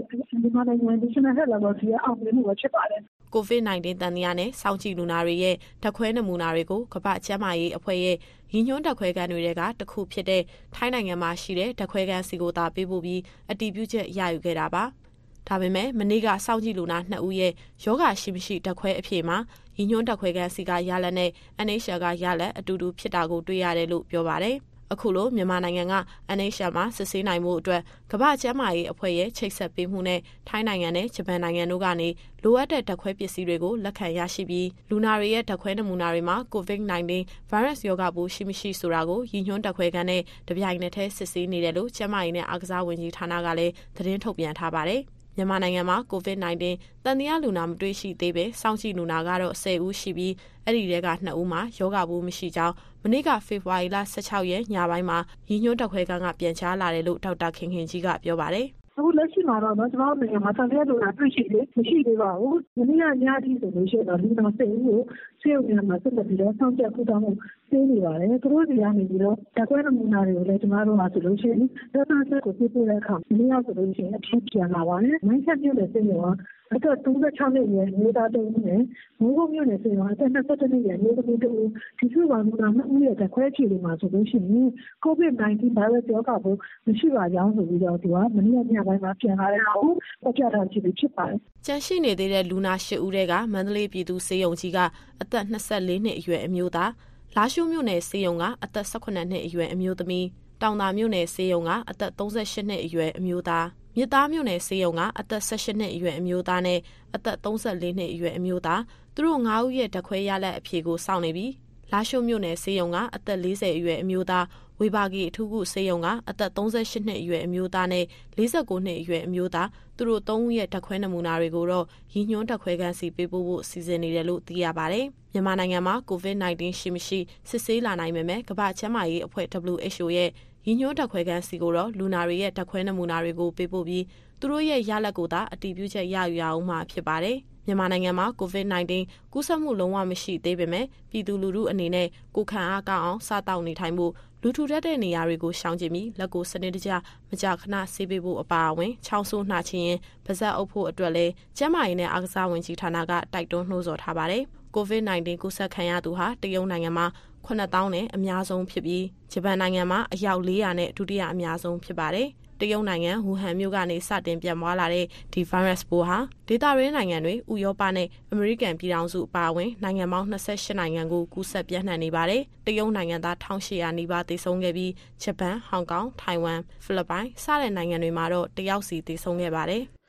[0.49, 3.01] န်မာနိုင်ငံ National Health Laboratory ရဲ့အောင်မြင်မှုပဲဖြစ်ပါတယ်။
[3.35, 8.17] COVID-19 သံသယနဲ့ စောင့်ကြည့်လူနာတွေရဲ့ ဓာတ်ခွဲနမူနာတွေကို ကမ္ဘာ့ကျန်းမာရေးအဖွဲ့ရဲ့
[8.53, 10.43] ရည်ညွှန်းဓာတ်ခွဲခန်းတွေထဲက တခုဖြစ်တဲ့
[10.75, 14.85] ထိုင်းနိုင်ငံမှာရှိတဲ့ ဓာတ်ခွဲခန်းဆီကိုသာ ပေးပို့ပြီး အတည်ပြုချက်ရယူခဲ့တာပါ။
[15.49, 17.53] ဒါပေမဲ့ မနေ့က စောင့်ကြည့်လူနာ2ဦးရဲ့
[17.85, 19.37] ယောဂရှိမရှိ ဓာတ်ခွဲအဖြေမှာ
[19.77, 21.31] ရည်ညွှန်းဓာတ်ခွဲခန်းစီက ရလက်နဲ့
[21.67, 24.57] NHL ကရလက်အတူတူဖြစ်တာကို တွေ့ရတယ်လို့ ပြောပါတယ်။
[24.95, 25.95] အခုလိုမြန်မာနိုင်ငံက
[26.37, 27.83] NHL မှာစစ်ဆေးနိုင်မှုအတွက်
[28.13, 32.09] ကမ္ဘာ့ကျန်းမာရေးအဖွဲ့ရဲ့ ချိတ်ဆက်ပေးမှုနဲ့ ထိုင်းနိုင်ငံနဲ့ ဂျပန်နိုင်ငံတို့ကနေ
[32.43, 37.13] လိုအပ်တဲ့ဓာတ်ခွဲပစ္စည်းတွေကို လက်ခံရရှိပြီး လူနာတွေရဲ့ ဓာတ်ခွဲနမူနာတွေမှာ COVID-19
[37.51, 45.03] ဗိုင်းရပ်စ်ရောဂါပိုး ရှိ မရှိဆိုတာကို ရည်ညွှန်းဓာတ်ခွဲခန်းနဲ့ တပြိုင်နက်တည်း စစ်ဆေးနေတယ်လို့ ကျန်းမာရေးနဲ့ အားကစားဝန်ကြီးဌာနကလည်း သတင်းထုတ်ပြန်ထားပါတယ်။
[45.41, 46.65] မြန်မာနိုင်ငံမှာ COVID-19
[47.05, 55.19] သံသယလူနာ မတွေ့ရှိသေးပဲစောင့်ကြည့်လူနာကတော့10ဦးရှိပြီး အဲ့ဒီထဲက2ဦးမှာယောဂပိုးမရှိကြောင်း မနေ့က ဖေဖော်ဝါရီလ16ရက် ညပိုင်းမှာ
[55.49, 65.01] ရည်ညွှန်းတက်ခွဲကန်းက ပြန်ချလာတယ်လို့ ဒေါက်တာခင်ခင်ကြီးက ပြောပါတယ် အခုလက်ရှိမှာတော့နော်ကျွန်တော်တို့နိုင်ငံမှာတန်တဲ့လူနာတွေ့ရှိတယ် မရှိသေးပါဘူး။ဒီနေ့ကညအထိဆိုလို့ရှိရင်တော့ လူနာစိတ်ဦးကို
[65.41, 67.31] ဆေးရုံထဲမှာ ဆက်လက်ပြီးတော့ စောင့်ကြပ်ကုသမှု
[67.71, 76.27] ပေးနေပါတယ်။သူတို့စီကနေပြီးတော့ ဓာတ်ခွဲနမူနာတွေကိုလည်း ကျွန်တော်တို့ဟာဆိုလို့ရှိရင်ဒေသဆက်ကိုပြပို့တဲ့အခါမင်းရောက်ဆိုလို့ရှိရင်အထူးပြန်လာပါတယ်။မိုင်းချက်ပြုတဲ့စိတ်ရော
[76.75, 78.83] အသက်36နှစ်အရွယ်မျိုးသား တစ်ဦးနဲ့
[79.21, 84.69] မိုးကုတ်မြို့နယ်ဆိုရင်အသက်22နှစ်အရွယ်မျိုးသမီး တစ်ဦးဒီစုပါလူနာနှစ်ဦးရဲ့ဓာတ်ခွဲဖြေတွေမှာဆိုလို့ရှိရင်
[85.05, 94.79] COVID-19 ဗိုင်းရပ်စ်ရောဂါပိုး မရှိပါကြောင်းဆိုပြီးတော့ သူက မနေ့ညပိုင်းမှာ ပြန်လာတဲ့ဟာကို ဖော်ပြထားခြင်းဖြစ်ပါတယ်။ကျန်ရှိနေသေးတဲ့ လူနာ ၈ ဦးတွေကမန္တလေးပြည်သူစေယုံကြီးက
[95.23, 96.91] အသက်24နှစ်အရွယ် အမျိုးသား
[97.37, 100.27] လာရှိုးမြို့နယ်စေယုံက အသက်18နှစ်အရွယ် အမျိုးသမီး
[100.63, 103.67] တောင်သာမြို့နယ်စေယုံက အသက်38နှစ်အရွယ် အမျိုးသား
[104.01, 106.79] မြစ်သားမြို့နယ်စေယုံကအသက်18နှစ်အရွယ်အမျိုးသားနဲ့
[107.15, 108.83] အသက်34နှစ်အရွယ်အမျိုးသား
[109.15, 111.53] သူတို့ ၅ ဦးရဲ့ ဓာတ်ခွဲရလက်အဖြေကို စောင့်နေပြီး
[111.93, 114.45] လာရှိုးမြို့နယ်ဆေးရုံက အသက်40အရွယ်အမျိုးသား
[114.81, 118.05] ဝေဘာဂီအထူးကုဆေးရုံက အသက်38နှစ်အရွယ်အမျိုးသားနဲ့
[118.37, 130.31] 49နှစ်အရွယ်အမျိုးသား သူတို့သုံးဦးရဲ့ ဓာတ်ခွဲနမူနာတွေကိုတော့ ရည်ညွှန်းဓာတ်ခွဲခန်းစီပေးပို့ဖို့ စီစဉ်နေတယ်လို့ သိရပါတယ်။မြန်မာနိုင်ငံမှာ COVID-19 ရှိ မရှိ စစ်ဆေးလာနိုင်ပေမဲ့ ကမ္ဘာ့ကျန်းမာရေးအဖွဲ့ WHO ရဲ့
[130.67, 134.05] ရည်ညွှန်းဓာတ်ခွဲခန်းစီကိုတော့လူနာတွေရဲ့ဓာတ်ခွဲနမူနာတွေကိုပေးပို့ပြီး
[134.41, 138.93] သူတို့ရဲ့ရလဒ်ကိုသာအတည်ပြုချက်ရယူရအောင်မှာဖြစ်ပါတယ်။မြန်မာနိုင်ငံမှာ COVID-19
[139.33, 144.13] ကူးစက်မှုလုံးဝမရှိသေးပေမဲ့ပြည်သူလူထုအနေနဲ့ကိုခံအားကောင်းအောင်စားတောက်နေထိုင်ဖို့
[144.43, 146.91] လူထူထပ်တဲ့နေရာတွေကိုရှောင်ကျဉ်ပြီးလက်ကိုစနစ်တကျ
[147.31, 154.43] မကြာခဏဆေးပေးဖို့အပါအဝင်ချောင်းဆိုးနှာချင်ရင်ပါဇက်အုပ်ဖို့အတွက်လည်းကျန်းမာရေးနဲ့အားကစားဝန်ကြီးဌာနကတိုက်တွန်းနှိုးဆော်ထားပါတယ်။
[154.77, 157.07] COVID-19 ကူးစက်ခံရသူဟာတရုတ်နိုင်ငံမှာ
[157.51, 162.29] 9000နဲ့အများဆုံးဖြစ်ပြီးဂျပန်နိုင်ငံမှာအယောက်400နဲ့ဒုတိယအများဆုံးဖြစ်ပါတယ်။
[162.61, 174.93] တရုတ်နိုင်ငံဝူဟန်မြို့ကနေစတင်ပြန့်ပွားလာတဲ့ဒီ virus ပိုးဟာဒေသတွင်းနိုင်ငံတွေဥရောပနဲ့အမေရိကန်ပြည်ထောင်စုအပါအဝင်နိုင်ငံပေါင်း28နိုင်ငံကိုကူးစက်ပြန့်နှံ့နေပါတယ်။တရုတ်နိုင်ငံသား1800နီးပါးသေဆုံးခဲ့ပြီး
[175.23, 179.85] ဂျပန်၊ဟောင်ကောင်၊ထိုင်ဝမ်၊ဖိလစ်ပိုင်စတဲ့နိုင်ငံတွေမှာတော့တယောက်စီသေဆုံးခဲ့ပါတယ်။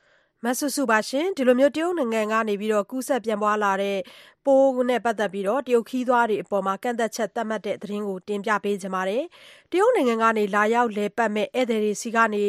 [0.44, 3.98] မဆုစုပါရှင်ဒီလိုမျိုးတရုတ်နိုင်ငံကနေပြီးတော့ကူးစက်ပြန့်ပွားလာတဲ့
[4.46, 9.24] ပိုးနဲ့ပတ်သက်ပြီးတော့ တရုတ်ခီးသွားတွေအပေါ်မှာကန့်သက်ချက်သတ်မှတ်တဲ့သတင်းကို တင်ပြပေးကြပါမယ်
[9.70, 12.44] တရုတ်နိုင်ငံကနေ လာရောက်လဲပတ်မဲ့ဧည့်သည်တွေစီကနေ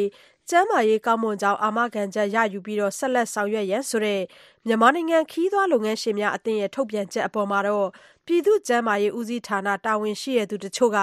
[0.50, 4.20] ကျန်းမာရေးကောင်းမွန်ကြောင်း အာမခံချက်ရယူပြီး ဆက်လက်ဆောင်ရွက်ရန်ဆိုတဲ့
[4.66, 7.48] မြန်မာနိုင်ငံခရီးသွားလုပ်ငန်းရှင်များအသင်းရဲ့ ထုတ်ပြန်ချက်အပေါ်
[8.26, 10.98] ပြည်သူ့ကျန်းမာရေးဦးစီးဌာန တာဝန်ရှိသူတချို့က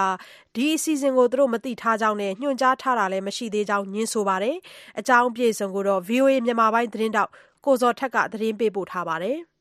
[0.54, 4.56] ဒီအစီအစဉ်ကို မသိထားကြောင်းနဲ့ ညွှန်ကြားထားတာလည်း မရှိသေးကြောင်း ငြင်းဆိုပါတယ်။
[4.98, 7.30] အကြောင်းအပြည့်အစုံကို ဗွီအိုအေ မြန်မာပိုင်းသတင်းထောက်
[7.64, 9.38] ကိုဇော်ထက်က သတင်းပေးပို့ထားပါတယ်။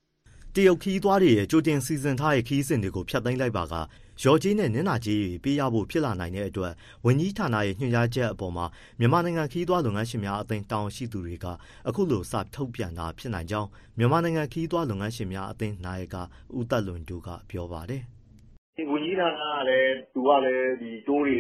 [0.56, 3.74] တရုတ်ခရီးသွားတွေရဲ့ ကြိုတင်စီစဉ်ထားတဲ့ ခရီးစဉ်တွေကို ဖျက်သိမ်းလိုက်ပါက
[4.22, 6.74] လျော်ကြေးနဲ့ နစ်နာကြေးတွေ ပေးရဖို့ ဖြစ်လာနိုင်တဲ့အတွက်
[7.06, 8.66] ဝန်ကြီးဌာနရဲ့ ညွှန်ကြားချက်အပေါ်မှာ
[9.00, 11.46] မြန်မာနိုင်ငံ ခရီးသွားလုပ်ငန်းရှင်များအသင်း တာဝန်ရှိသူတွေက
[11.88, 16.16] အခုလိုစထုတ်ပြန်တာ ဖြစ်နိုင်ကြောင်း မြန်မာနိုင်ငံ ခရီးသွားလုပ်ငန်းရှင်များအသင်း နာယက
[16.58, 18.04] ဦးသက်လွင်တူကပြောပါတယ်။
[18.92, 21.40] ဝန်ကြီးဌာနကလည်း သူကလည်းဒီတိုးတွေ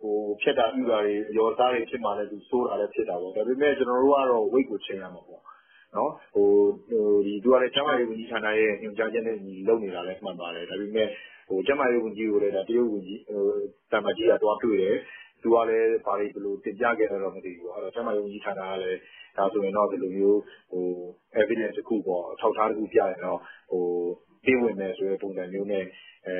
[0.00, 5.55] ဟိုဖြတ်တာပြုတာတွေရောစားတွေ ဖြစ်မှလည်းသူစိုးတာလည်း ဖြစ်တာပေါ့ ဒါပေမဲ့ ကျွန်တော်တို့ကတော့ weight ကိုချိန်ရမှာပေါ့နော်ဟိုဟိုဒီ
[7.42, 11.08] သူကလည်း ကျန်းမာရေးဝန်ကြီးဌာနရဲ့ ညွှန်ကြားချက်နဲ့ညီ လုပ်နေတာလည်း မှန်ပါတယ် ဒါပေမဲ့
[11.48, 13.42] ဟိုကျန်းမာရေးဝန်ကြီးကိုလည်းဒါတရုတ်ဝန်ကြီးဟို
[13.92, 14.96] တမကြီးကတွားတွေ့တယ်
[15.42, 18.98] သူကလည်း ဘာတွေ ဘယ်လို တင်ပြခဲ့တယ်တော့ မသိဘူးအဲ့တော့ကျန်းမာရေးဝန်ကြီးဌာနကလည်း
[19.36, 20.40] ဒါဆိုရင်တော့ ဒီလိုမျိုး
[20.72, 20.86] ဟို
[21.40, 23.38] evidence တစ်ခုပေါ့ အထောက်အထားတစ်ခု ပြရင်တော့
[23.70, 23.84] ဟို
[24.44, 25.84] ပေးဝင်မယ်ဆိုတဲ့ ပုံစံမျိုးနဲ့
[26.26, 26.36] အဲ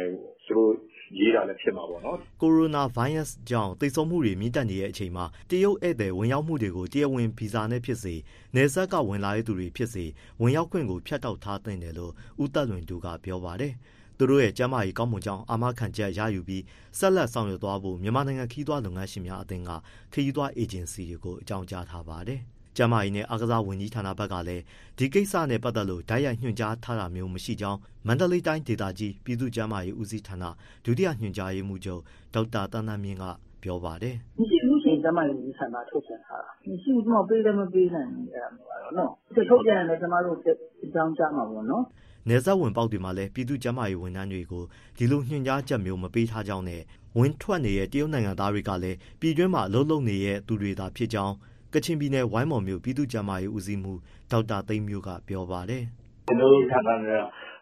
[0.46, 0.72] သူတို့
[1.18, 8.14] ရေးတာလည်း ဖြစ်မှာပေါ့နော် ကိုရိုနာဗိုင်းရပ်စ်ကြောင့်သိဆုံးမှုတွေ မြင့်တက်နေတဲ့အချိန်မှာ တရုတ်ဧည့်သည် ဝင်ရောက်မှုတွေကို တရားဝင်ဗီဇာနဲ့ဖြစ်စေ
[8.56, 10.04] နေဆက်က ဝင်လာတဲ့သူတွေဖြစ်စေ
[10.40, 13.72] ဝင်ရောက်ခွင့်ကိုဖျက်တောက်ထားတဲ့တယ်လို့ ဦးသက်လွင်တူကပြောပါတယ်
[14.18, 16.62] သူတို့ရဲ့ ကျန်းမာရေးကောင်းမွန်ကြောင်း အာမခံချက်ရယူပြီး
[16.98, 19.70] ဆက်လက်ဆောင်ရွက်သွားဖို့ မြန်မာနိုင်ငံခီးသွွားလုပ်ငန်းရှင်များအသင်းက
[20.12, 22.40] ခီးသွွားအေဂျင်စီတွေကို အကြောင်းကြားထားပါတယ်။
[22.76, 24.62] ကျန်းမာရေးနဲ့ အားကစားဝန်ကြီးဌာနဘက်ကလည်း
[24.98, 30.44] ဒီကိစ္စနဲ့ ပတ်သက်လို့ဓာတ်ရိုက်ညွှန်ကြားထားတာမျိုး မရှိကြောင်း မန္တလေးတိုင်းဒေသကြီး ပြည်သူ့ကျန်းမာရေးဦးစီးဌာန
[30.84, 32.02] ဒုတိယညွှန်ကြားရေးမှူးချုပ်
[32.34, 33.24] ဒေါက်တာတန်းတန်းမြင့်က
[33.62, 34.75] ပြောပါတယ်။မရှိဘူးရှင်
[35.06, 39.10] ကျန်းမာရေးဝန်ကြီးဌာနထုတ်ပြန်ထားတာ။မရှိဘူးကျွန်တော်ပေးလည်း မပေးနိုင်ဘူး အဲ့ဒါမျိုးကတော့နော်။
[39.50, 40.36] ထုတ်ပြန်တယ်ကျွန်တော်တို့
[40.84, 41.84] အကြောင်းကြားမှာပေါ့နော်။
[42.28, 44.64] နယ်စပ်ဝင်ပေါက်တွေမှာလည်း ပြည်သူ့ကျန်းမာရေးဝန်ထမ်းတွေကို
[44.96, 46.82] ဒီလိုညွှန်ကြားချက်မျိုး မပေးထားကြောင်းနဲ့
[47.18, 51.34] ဝင်ထွက်နေတဲ့ တရုတ်နိုင်ငံသားတွေကလည်း ပြည်တွင်းမှာ အလုပ်လုပ်နေတဲ့သူတွေသာဖြစ်ကြောင်း
[51.74, 53.92] ကချင်ပြည်နယ် ဝိုင်းမော်မြို့ ပြည်သူ့ကျန်းမာရေးဦးစီးမှု
[54.30, 55.82] ဒေါက်တာသိန်းမျိုးကပြောပါတယ်။
[56.28, 57.10] ကျွန်တော်တို့ဌာနက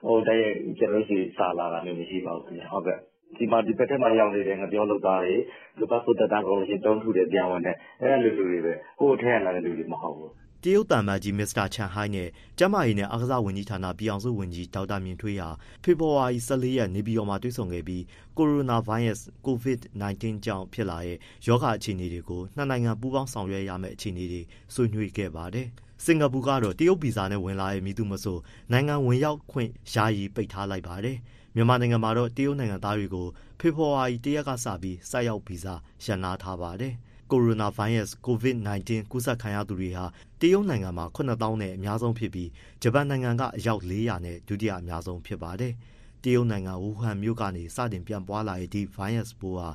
[0.06, 2.98] ဟိုတည်းကျွန်တော်စီစာလာတာမျိုး မရှိပါဘူးခင်ဗျာဟုတ်ကဲ့
[3.36, 5.34] ဒီမှာဒီဘက်ထက်မှာရောက်နေတဲ့ငပြောလုပ်သားတွေ
[5.78, 10.32] လူပတ်ဖို့တတန်းကောင်းလို့ရှိရင်တုံးထုတယ်ပြန်ဝင်တယ်အဲ့လိုလူတွေပဲ ဟိုထဲလာတဲ့လူတွေ မဟုတ်ဘူး
[10.64, 15.48] တရုတ်တန်မတ်ကြီး မစ္စတာချန်ဟိုင်းနဲ့ ကျန်းမာရေးနဲ့ အားကစားဝန်ကြီးဌာန ပြည်အောင်စုဝန်ကြီး ဒေါက်တာမြင့်ထွေးဟာ
[15.84, 18.02] ဖေဖော်ဝါရီ14ရက် နေပြည်တော်မှာ တွေ့ဆုံခဲ့ပြီး
[18.38, 24.40] ကိုရိုနာဗိုင်းရပ်စ် COVID-19 ကြောင့်ဖြစ်လာတဲ့ ရောဂါအခြေအနေတွေကို နှစ်နိုင်ငံ ပူးပေါင်းဆောင်ရွက်ရမယ့် အခြေအနေတွေ
[24.74, 25.66] ဆွေးနွေးခဲ့ပါတယ်။
[26.04, 28.38] စင်ကာပူကတော့ တရုတ်ဗီဇာနဲ့ ဝင်လာတဲ့ မည်သူမဆို
[28.72, 31.18] နိုင်ငံဝင်ရောက်ခွင့် ယာယီပိတ်ထားလိုက်ပါတယ်။
[31.56, 33.26] မြန်မာနိုင်ငံမှာတော့ တရုတ်နိုင်ငံသားတွေကို
[33.60, 36.94] ဖေဖော်ဝါရီ ၁ ရက်ကစပြီး ဆိုက်ရောက်ဗီဇာရန်နာထားပါတယ်။
[37.30, 40.04] ကိုရိုနာဗိုင်းရပ်စ် COVID-19 ကူးစက်ခံရသူတွေဟာ
[40.40, 42.50] တရုတ်နိုင်ငံမှာ9000နဲ့ အများဆုံးဖြစ်ပြီး
[42.82, 45.72] ဂျပန်နိုင်ငံက အယောက်400နဲ့ ဒုတိယအများဆုံး ဖြစ်ပါတယ်။
[46.22, 49.68] တရုတ်နိုင်ငံ ဝူဟန်မြို့ကနေ စတင်ပြန့်ပွားလာတဲ့ ဒီဗိုင်းရပ်စ်ပိုးဟာ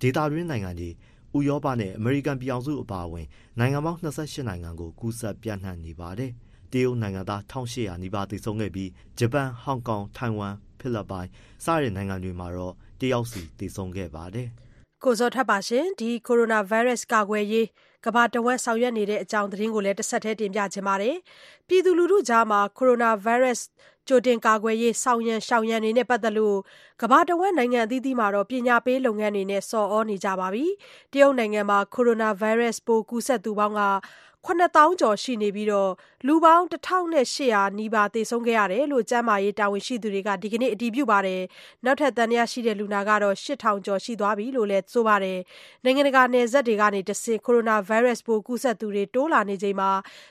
[0.00, 0.90] ဒေသတွင်းနိုင်ငံတွေ
[1.36, 3.26] ဥရောပနဲ့ အမေရိကန်ပြည်အောင်စု အပါအဝင်
[3.58, 6.30] နိုင်ငံပေါင်း28နိုင်ငံကို ကူးစက်ပြန့်နှံ့နေပါတယ်။
[6.72, 11.28] တရုတ်နိုင်ငံသား1800နီးပါး သေဆုံးခဲ့ပြီး ဂျပန်၊ဟောင်ကောင်၊ထိုင်ဝမ်၊ ဖိလစ်ပိုင်
[11.64, 14.48] စတဲ့နိုင်ငံတွေမှာတော့တယောက်စီသေဆုံးခဲ့ပါတယ်။
[15.04, 17.66] ကိုဇော်ထက်ပါရှင်ဒီကိုရိုနာဗိုင်းရပ်စ်ကာကွယ်ရေး
[18.04, 21.16] ကမ္ဘာတဝက်ဆောင်ရွက်နေတဲ့အကြောင်းသတင်းကိုလည်းတစ်ဆက်တည်းတင်ပြခြင်းပါတယ်
[21.68, 23.66] ပြည်သူလူထုကြားမှာကိုရိုနာဗိုင်းရပ်စ်
[24.08, 26.58] ကြိုတင်ကာကွယ်ရေးဆောင်ရန်ရှောင်ရန်တွေနဲ့ပတ်သက်လို့
[27.02, 30.66] ကမ္ဘာတဝက်နိုင်ငံအသီးသီးမှာတော့ပညာပေးလုပ်ငန်းတွေနဲ့စော်ဩနေကြပါပြီ
[31.12, 33.82] တရုတ်နိုင်ငံမှာကိုရိုနာဗိုင်းရပ်စ်ပိုးကူးစက်သူပေါင်းက
[34.46, 35.68] 8000ကျော်ရှိနေပြီး
[36.26, 41.42] လူပေါင်း1800နီးပါးသေဆုံးခဲ့ရတယ်လို့ကျန်းမာရေးတာဝန်ရှိသူတွေကဒီကနေ့အတည်ပြုပါတယ်။
[41.84, 45.38] နောက်ထပ်သံသယရှိတဲ့လူနာကတော့8000ကျော်ရှိသွားပြီလို့လည်းဆိုပါတယ်။
[45.84, 49.90] နိုင်ငံတကာနယ်စပ်တွေကနေတဆင့်ကိုရိုနာဗိုင်းရပ်စ်ပိုးကူးစက်သူတွေတိုးလာနေချိန်မှာ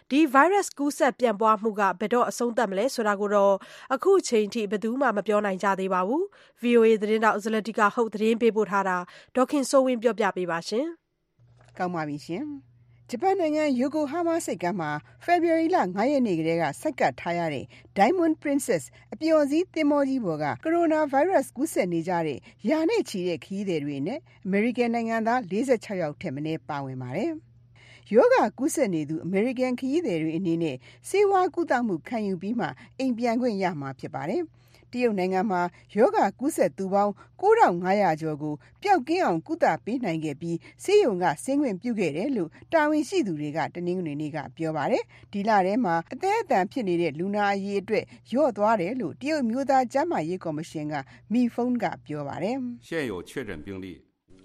[0.10, 3.56] ဒီဗိုင်းရပ်စ်ကူးစက်ပြန့်ပွားမှုကဘယ်တော့အဆုံးသတ်မလဲဆိုတာကိုတော့
[3.94, 6.24] အခုချိန်ထိဘယ်သူမှမပြောနိုင်ကြသေးပါဘူး။
[6.64, 8.98] VOA သတင်းထောက်ဇလတိကဟုတ်သတင်းပေးပို့ထားတာ
[9.36, 10.86] ဒေါခင်စိုးဝင်းပြောပြပေးပါရှင်။
[11.78, 12.46] ကောင်းပါပြီရှင်။
[13.16, 14.92] ဂျပန်နိုင်ငံ ယိုကိုဟားမားဆိပ်ကမ်းမှာ
[15.24, 17.66] ဖေဖော်ဝါရီလ ၅ ရက်နေ့ကတည်းက ဆိုက်ကပ်ထားရတဲ့
[17.98, 27.32] Diamond Princess အပျော်စီးသင်္ဘောကြီးပေါ်က ကိုရိုနာဗိုင်းရပ်စ် ကူးစက်နေကြတဲ့ ရာနဲ့ချီတဲ့ ခရီးသည်တွေနဲ့အမေရိကန်နိုင်ငံသား ၄၆ ယောက်ထက်မနည်း ပါဝင်ပါတယ်။
[28.14, 30.76] ရောဂါကူးစက်နေသူ အမေရိကန် ခရီးသည်တွေအနေနဲ့
[31.10, 34.44] ဆေးဝါးကုသမှု ခံယူပြီးမှ အိမ်ပြန်ခွင့်ရမှာ ဖြစ်ပါတယ်။
[34.93, 35.63] တရုတ်နိုင်ငံမှာ
[35.97, 45.03] ရောဂါကူးစက်သူပေါင်း9500ကျော်ကိုပျောက်ကင်းအောင်ကုသပေးနိုင်ခဲ့ပြီးဆေးရုံကဆင်းခွင့်ပြုခဲ့တယ်လို့တာဝန်ရှိသူတွေကတနင်္ဂနွေနေ့ကပြောပါတယ်။
[45.33, 50.95] ဒီလထဲမှာအသက်အတန်ဖြစ်နေတဲ့လူနာအရေအတွက်လျော့သွားတယ်လို့တရုတ်မျိုးသားကျန်းမာရေးကော်မရှင်က
[51.33, 53.87] မီဖုန်းကပြောပါတယ်။现有确诊病例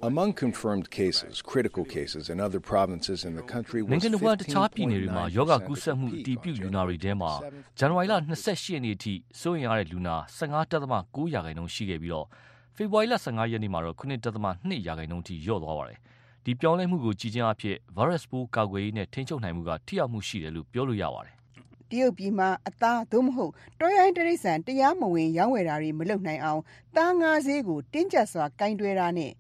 [0.01, 7.33] Among confirmed cases, critical cases in other provinces in the country was နိုင်ငံတော်တခြားပြည်နယ်တွေမှာယောဂကူးစက်မှုအတည်ပြုလူနာတွေထဲမှာ
[7.79, 12.27] ဇန်နဝါရီလ28ရက်နေ့အထိစိုးရင်ရတဲ့လူနာ15.9ရာခိုင်နှုန်းရှိခဲ့ပြီးတော့
[12.77, 15.99] ဖေဖော်ဝါရီလ15ရက်နေ့မှာတော့9.2ရာခိုင်နှုန်းထိလျော့သွားပါတယ်။
[16.45, 21.35] ဒီပြောင်းလဲမှုကိုကြည်ချင်းအဖြစ် virus ပိုးကာကွယ်ရေးနဲ့ထိန်းချုပ်နိုင်မှုကထိရောက်မှုရှိတယ်လို့ပြောလို့ရပါတယ်
[21.91, 26.61] တရုတ်ပြည်မှာအသားသို့မဟုတ်တောရိုင်းတရိษံတရားမဝင်ရောင်းဝယ်တာတွေမလုပ်နိုင်အောင်
[26.97, 29.33] သားငါးဈေးကိုတင်းကျပ်စွာကင်တွယ်တာနဲ့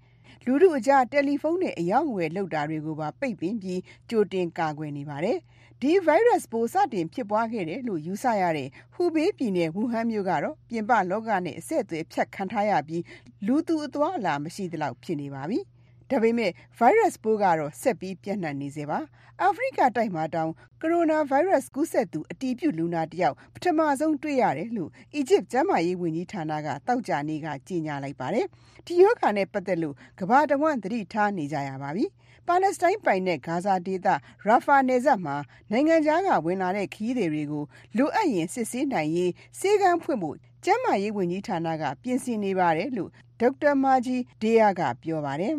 [0.46, 5.38] လူထုအကြား တယ်လီဖုန်းနဲ့အယောင်အဝယ်လုပ်တာတွေကိုပါ ပိတ်ပင်ပြီး ကြိုတင်ကာကွယ်နေပါတယ်။
[5.80, 13.02] ဒီဗိုင်းရပ်စ်ပိုး စတင်ဖြစ်ပွားခဲ့တယ်လို့ ယူဆရတဲ့ဟူဘေးပြည်နယ် ဝူဟန်မြို့ကတော့ ပြင်ပလောကနဲ့ အဆက်အသွယ်ဖြတ်ခံထားရပြီး
[13.46, 15.58] လူသူအသွားအလာ မရှိသလောက် ဖြစ်နေပါပြီ။
[16.10, 18.98] ဒါပေမဲ့ virus ပိုးကတော့ ဆက်ပြီးပြန့်နှံ့နေစေပါ
[19.42, 28.46] အာဖရိကတိုက်မှာတောင် ကိုရိုနာဗိုင်းရပ်စ် ကူးစက်သူ အတီးပြုလူနာတယောက် ပထမဆုံးတွေ့ရတယ်လို့ အီဂျစ်ကျန်းမာရေးဝန်ကြီးဌာနကတောက်ကြနေကကြေညာလိုက်ပါတယ်
[28.86, 32.04] ဒီယောဂါနဲ့ပတ်သက်လို့ ကမ္ဘာတဝန်း သတိထားနေကြရပါပြီ
[32.46, 34.06] ပါလက်စတိုင်းပိုင်တဲ့ဂါဇာဒေသ
[34.46, 35.36] ရာဖာနယ်စပ်မှာ
[35.70, 37.64] နိုင်ငံခြားက ဝင်လာတဲ့ခီးတွေကို
[37.96, 45.54] လိုအပ်ရင် စစ်ဆေးနိုင်ရေးစေကမ်းဖွင့်ဖို့ ကျန်းမာရေးဝန်ကြီးဌာနက ပြင်ဆင်နေပါတယ်လို့ ဒေါက်တာမာဂျီဒေယာကပြောပါတယ်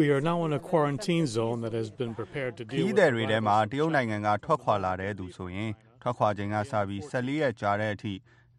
[0.00, 5.70] We are now in a quarantine zone that has been prepared to deal with ခီးသည်တွေထဲမှာတရုတ်နိုင်ငံကထွက်ခွာလာတဲ့သူဆိုရင်
[6.02, 8.12] ထွက်ခွာချိန်ကစပြီး14ရက်ကြာတဲ့အထိ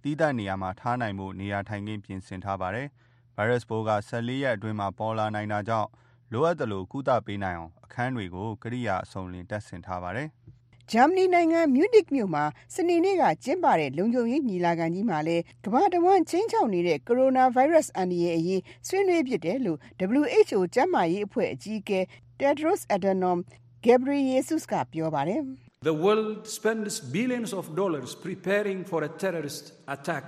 [0.03, 2.87] တီးသန့်နေရာမှာထားနိုင်မှုနေရာထိုင်ခင်းပြင်ဆင်ထားပါတယ်။
[3.37, 5.89] virus ပိုးက14ရက်အတွင်းမှာပေါ်လာနိုင်တာကြောင့်
[6.31, 10.27] လိုအပ်သလိုကုသပေးနိုင်အောင်အခန်းတွေကိုကိရိယာအစုံလင်တပ်ဆင်ထားပါတယ်။
[10.91, 12.43] ဂျာမနီနိုင်ငံ မြူးနစ်မြို့မှာ
[12.75, 19.79] စနေနေ့က ကျင်းပတဲ့ လုံခြုံရေးညီလာခံကြီးမှာလည်း ကမ္ဘာတဝန်းချင်းချောက်နေတဲ့ ကိုရိုနာဗိုင်းရပ်စ် အန္တရာယ်အရေး ဆွေးနွေးဖြစ်တယ်လို့
[20.23, 21.99] WHO ကျန်းမာရေးအဖွဲ့ အကြီးအကဲ
[22.39, 23.39] Tedros Adhanom
[23.85, 25.41] Ghebreyesus က ပြောပါတယ်။
[25.89, 30.25] The world spends billions of dollars preparing for a terrorist attack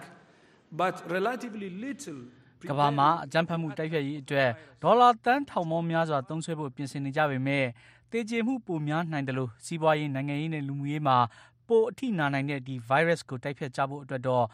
[0.82, 2.20] but relatively little
[2.72, 4.50] ကဘာမှာ အကြမ်းဖက်မှု တိုက်ဖျက်ရေးအတွက်
[4.84, 7.66] ဒေါ်လာတန်းထောင်ပေါင်းများစွာ သုံးစွဲဖို့ ပြင်ဆင်နေကြပေမဲ့
[8.12, 11.18] တေကျေမှုပိုများနိုင်တယ်လို့စီးပွားရေးနိုင်ငံရေးနဲ့လူမှုရေးမှာ
[11.68, 14.46] ပိုအထိနာနိုင်တဲ့ဒီ virus ကိုတိုက်ဖျက်ကြဖို့အတွက်တော့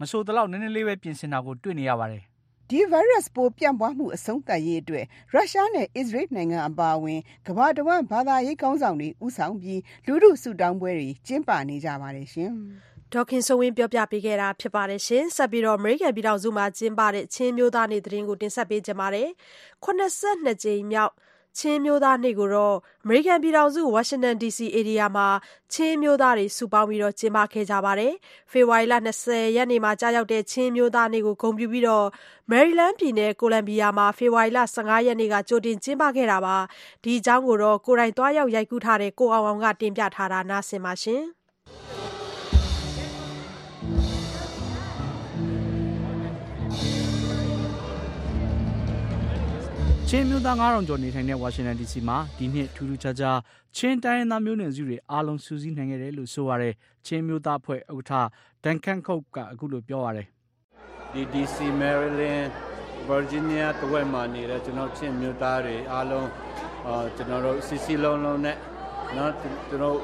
[0.00, 2.22] မဆိုတလောက်နည်းနည်းလေးပဲပြင်ဆင်တာကိုတွေ့နေရပါတယ်
[2.70, 12.50] ဒီ virus ပိုးပြန့်ပွားမှုအဆုံးသတ်ရေးအတွက်ရုရှားနဲ့အစ္စရေးနိုင်ငံအပါအဝင်ကမ္ဘာတဝန်းဘာသာရေးကောင်းဆောင်တွေဥဆောင်ပြီးလူထုစုတောင်းပွဲတွေကျင်းပနေကြပါတယ်ရှင်။
[13.12, 19.28] ဒေါခင်စိုးဝင်းပြောပြပေးခဲ့တာဖြစ်ပါတယ်ရှင်။ဆက်ပြီးတော့ American ပြည်ထောင်စုမှာကျင်းပတဲ့ချင်းမျိုးသားနေ့သတင်းကိုတင်ဆက်ပေးကြပါမယ်။
[19.84, 21.12] 82ကြိမ်မြောက်
[21.58, 25.28] ချင်းမျိုးသားနေ့ကိုတော့အမေရိကန်ပြည်ထောင်စုဝါရှင်တန် DC ဧရိယာမှာ
[25.72, 28.12] ချင်းမျိုးသားတွေစုပေါင်းပြီးကျင်းပခဲ့ကြပါတယ်။
[28.50, 32.06] ဖေဖော်ဝါရီလ20ရက်နေ့မှာကျရောက်တဲ့ချင်းမျိုးသားနေ့ကိုဂုဏ်ပြုပြီးတော့
[32.50, 36.56] မယ်ရီလန်းပြည်နယ်ကိုလံဘီယာမှာဖေဖော်ဝါရီလ15ရက်နေ့ကကြိုတင်ကျင်းပခဲ့တာပါ။
[37.04, 41.24] ဒီအကြောင်းကိုတော့ကိုယ်တိုင်သွားရောက်ရိုက်ကူးထားတဲ့ကိုအောင်အောင်ကတင်ပြထားတာနားဆင်ပါရှင်။
[50.12, 53.38] ချင်းမျိုးသား9000ကျော်နေထိုင်တဲ့ဝါရှင်တန် DC မှာဒီနှစ်ထူးထူးခြားခြား
[53.76, 56.74] ချင်းတိုင်းသားမျိုးနွယ်စုတွေအားလုံးစုစည်းနိုင်ခဲ့တယ်လို့ဆိုရတယ်။
[57.06, 58.30] ချင်းမျိုးသားဖွဲ့ဥက္ကဋ္ဌ
[58.64, 60.26] Duncan Cook ကအခုလိုပြောရတယ်။
[61.12, 62.50] ဒီ DC Maryland
[63.10, 66.28] Virginia တဝက်မှာနေတဲ့ကျွန်တော်ချင်းမျိုးသားတွေအားလုံး
[66.86, 68.56] အာကျွန်တော်တို့စီစီလုံးလုံးနဲ့
[69.16, 69.96] နော်ကျွန်တော်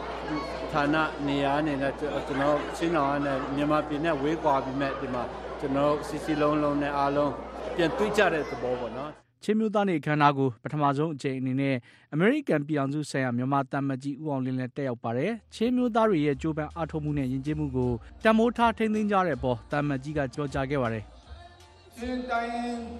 [0.72, 5.22] ဌာနနေရာအနေနဲ့ကျွန်တော်ချင်းတော်နဲ့မြန်မာပြည်နဲ့ဝေးကွာပြီးမဲ့ဒီမှာ
[5.60, 7.32] ကျွန်တော်စီစီလုံးလုံးနဲ့အားလုံး
[7.76, 11.74] ပြန်တွေ့ကြတဲ့သဘောပေါ့နော် ချင်းမျိုးသားနေ့အခမ်းအနားကိုပထမဆုံးအကြိမ်အနေနဲ့
[12.12, 17.90] အမေရိကန်ပြည်အောင်စုဆိုင်ရာမြန်မာတမန်ကြီးဦးအောင်လင်းလည်းတက်ရောက်ပါတယ်။ချင်းမျိုးသားတွေရဲ့ကြိုးပမ်းအားထုတ်မှုနဲ့ယဉ်ကျေးမှုကို
[18.24, 21.04] တမိုးထားထိန်းသိမ်းကြတဲ့အပေါ်တမန်ကြီးကကြောကြားခဲ့ပါတယ်။
[21.96, 22.54] ချင်းတိုင်း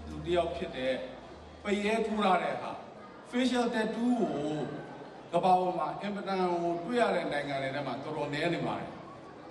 [0.09, 0.92] လူတယောက်ဖြစ်တဲ့
[1.64, 2.70] ပရဲထူထားတဲ့ဟာ
[3.30, 4.12] facial tattoo
[5.32, 8.88] ကိုကမ္ဘာပေါ်မှာအင်ပတန်ကိုတွေ့ရတဲ့နိုင်ငံတွေထဲမှာတော်တော်နည်းနေပါတယ်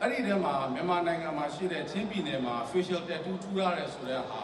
[0.02, 4.40] အဲ့ဒီထဲမှာမြန်မာနိုင်ငံမှာရှိတဲ့ချင်းပြည်နယ်မှာ facial tattoo ထူရတယ်ဆိုတဲ့ဟာ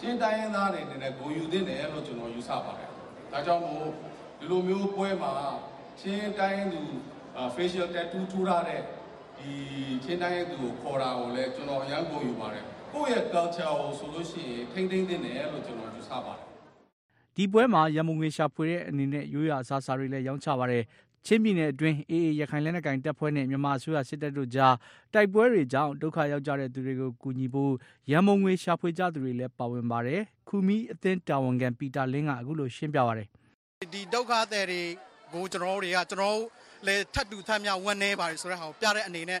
[0.00, 2.90] ချင်းတိုင်းရင်းသားတွေနဲ့ဂုံယူသင့်တယ်လို့ကျွန်တော်ယူဆပါတယ်
[3.32, 3.86] ဒါကြောင့်မို့
[4.38, 5.32] ဒီလိုမျိုးပွဲမှာ
[6.00, 6.82] ချင်းတိုင်းသူ
[7.54, 8.82] facial tattoo ထူရတဲ့
[9.38, 9.52] ဒီ
[10.04, 16.46] ချင်းတိုင်းသူကိုခေါ်တာကိုလည်းကျွန်တော်အရန်ဂုံယူပါတယ်ကိုယ့်ရဲ့ culture ကိုဆိုလို့ရှိရင်ထိမ့်သိမ့်သင့်တယ်လို့ကျွန်တော်ယူဆပါတယ်
[17.36, 20.82] ဒီပွဲမှာရမုံငွေရှာဖွေတဲ့အနေနဲ့ရိုးရာအစားအစာတွေလည်းရောင်းချပါတယ်
[21.26, 24.74] ချင်းပြည်နယ်အတွင်းအေအေရခိုင်လက်နက်ကိုင်တပ်ဖွဲ့နဲ့ မြန်မာအစိုးရစစ်တပ်တို့ကြား
[25.14, 27.72] တိုက်ပွဲတွေကြောင့် ဒုက္ခရောက်ကြတဲ့သူတွေကို ကူညီဖို့
[28.10, 33.26] ရန်မုံငွေရှာဖွေကြသူတွေလည်း ပါဝင်ပါတယ်။ခူမီအသင်းတာဝန်ခံ ပီတာလင်းက အခုလို ရှင်းပြပါတယ်။
[33.94, 34.82] ဒီဒုက္ခသည်တွေ
[35.34, 36.40] ကို ကျွန်တော်တို့တွေက ကျွန်တော်တို့
[36.86, 39.40] လည်း ထပ်တူထပ်မြောက်ဝန်နေပါတယ်ဆိုတဲ့ဟာကို ပြတဲ့အနေနဲ့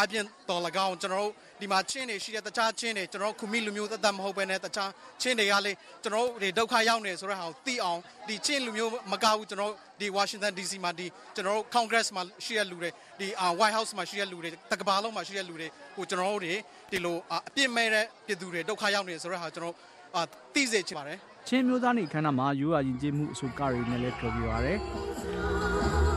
[0.00, 4.90] အပြင်တော်၎င်းကျွန်တော်တို့ဒီမှာချင်းတွေရှိတဲ့တခြားချင်းတွေကျွန်တော်တို့ခူမီလူမျိုးသက်သက်မဟုတ်ဘဲနဲ့တခြား
[5.22, 5.72] ချင်းတွေကလေ
[6.02, 13.26] ကျွန်တော်တို့ဒီဒုက္ခရောက်နေဆိုတဲ့ဟာကိုသိအောင်ဒီချင်းလူမျိုးမကဘူးကျွန်တော်တို့ဒီ Washington DC မှာဒီကျွန်တော်တို့ Congress မှာရှိတဲ့လူတွေဒီ
[13.60, 16.54] White House မှာရှိတဲ့လူတွေတကဘာလုံးမှာရှိတဲ့လူတွေကိုကျွန်တော်တို့တွေ
[16.92, 21.18] ဒီလိုအပြစ်မဲ့တဲ့ပြည်သူတွေဒုက္ခရောက်နေဆိုတဲ့ဟာကျွန်တော်တို့သိစေချင်ပါတယ်
[21.48, 26.15] ချင်းမျိုးသားနေခန္ဓာမှာရိုးရာယဉ်ကျေးမှုအဆိုကတွေနဲ့လည်းပြောပြပါရတယ်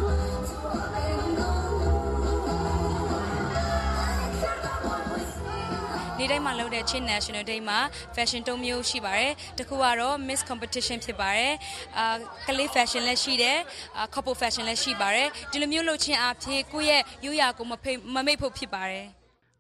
[6.19, 7.79] နေ့တိုင်းမှာလုပ်တဲ့ Chin National Day မှာ
[8.15, 11.53] fashion တုံးမျိုးရှိပါတယ်တစ်ခုကတော့ Miss Competition ဖြစ်ပါတယ်
[11.97, 12.15] အာ
[12.47, 13.57] ကလေး fashion လည်းရှိတယ်
[13.97, 19.05] အာ couple fashion လည်းရှိပါတယ်ဒီလိုမျိုးလုပ်ခြင်းအဖြစ်ကိုယ့်ရဲ့ရိုးရာကိုမဖိမမိတ်ဖို့ဖြစ်ပါတယ်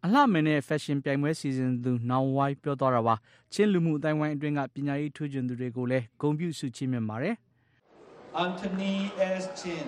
[0.05, 3.15] အလှမင်းနဲ့ fashion ပြိုင်ပွဲစီစဉ်သူနောင်ဝိုင်းပြောသွားတာပါ
[3.53, 7.35] ချင်းလူမှုအတိုင်းဝိုင်းအတွင်းကပညာရေးထွေးကျွန်းသူတွေကိုလည်းဂုဏ်ပြုဆုချီးမြှင့်ပါတယ်
[8.45, 8.95] Anthony
[9.41, 9.43] S.
[9.59, 9.87] Chin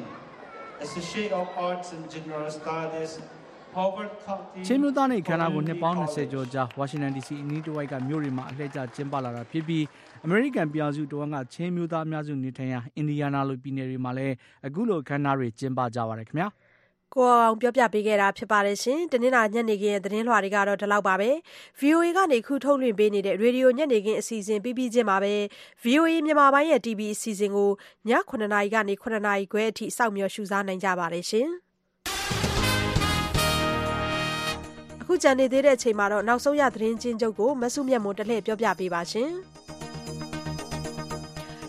[0.85, 3.11] Associate of Arts and General Studies
[4.65, 9.83] ချင်းမျိုးသားနေခန္ဓာကိုနှစ်ပေါင်း20ကျော်ကြာဝါရှင်တန် DC အနီးတစ်ဝိုက်ကမြို့တွေမှာအလှည့်ကျကျင်းပလာတာဖြစ်ပြီး
[10.23, 16.49] အမေရိကန်ပြည်အောင်စုတဝန်ကချင်းမျိုးသားအများစုနေထိုင်ရာအင်ဒီယာနာလိုပြည်နယ်တွေမှာလည်းအခုလိုခန္ဓာတွေကျင်းပကြပါတယ်ခင်ဗျာ
[17.15, 21.29] ကိုအောင်ပြောပြပေးခဲ့တာဖြစ်ပါတယ်ရှင်။တနင်္လာညနေခင်းရဲ့သတင်းလွှာတွေကတော့ဒီလောက်ပါပဲ။
[21.79, 25.33] VOA ကနေခုထုတ်လွှင့်ပေးနေတဲ့ရေဒီယိုညနေခင်းအစီအစဉ်ပြီးပြီးချင်းပါပဲ။
[25.83, 27.69] VOA မြန်မာပိုင်းရဲ့ TV အစီအစဉ်ကို
[28.09, 31.49] ည9:00နာရီကနေ9:00နာရီခွဲအထိစောင့်မျှော်ရှုစားနိုင်ကြပါတယ်ရှင်။
[35.13, 39.31] ခုကြံနေသေးတဲ့အချိန်မှာတော့နောက်ဆုံးရသတင်းချင်းချုပ်ကိုမဆုမြတ်မွန်တလှည့်ပြောပြပေးပါရှင်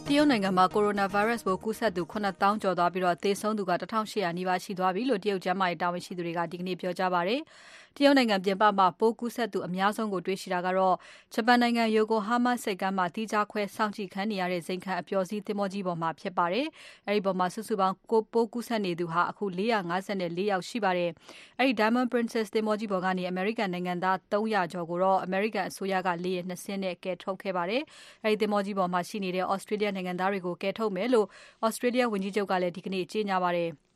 [0.07, 7.41] တရုတ်နိုင်ငံမှာကိုရိုနာဗိုင်းရပ်စ်ပိုးကူးစက်သူ9000ကျော်သွားပြီးတော့သေဆုံးသူက1800နီးပါးရှိသွားပြီလို့တရုတ်ကျန်းမာရေးတာဝန်ရှိသူတွေကဒီကနေ့ပြောကြားပါတယ်။
[7.97, 10.97] တရုတ်နိုင်ငံပြင်ပမှာပိုးကူးစက်သူအများဆုံးကိုတွေ့ရှိတာကတော့
[11.35, 16.67] ဂျပန်နိုင်ငံယိုကိုဟာမာဆိပ်ကမ်းမှာတီးခြားခွဲစောင့်ကြည့်ခံနေရတဲ့ဇိမ်ခံအပျော်စီးသင်္ဘောကြီးပေါ်မှာဖြစ်ပါတယ်။
[17.09, 21.11] အဲဒီပေါ်မှာစုစုပေါင်းကိုပိုးကူးစက်နေသူဟာအခု454ယောက်ရှိပါတယ်။
[21.59, 27.83] အဲဒီ Diamond Princess သင်္ဘောကြီးပေါ်ကနေအမေရိကန်နိုင်ငံသား300ကျော်ကိုတော့အမေရိကန်အစိုးရကလေယာဉ်နှစ်စင်းနဲ့ကယ်ထုတ်ခဲ့ပါတယ်။
[28.25, 31.27] အဲဒီသင်္ဘောကြီးပေါ်မှာရှိနေတဲ့ Australia နိုင်ငံသားတွေကိုကယ်ထုတ်မယ်လို့
[31.67, 33.71] Australia ဝန်ကြီးချုပ်ကလည်းဒီကနေ့ကြေညာပါတယ်။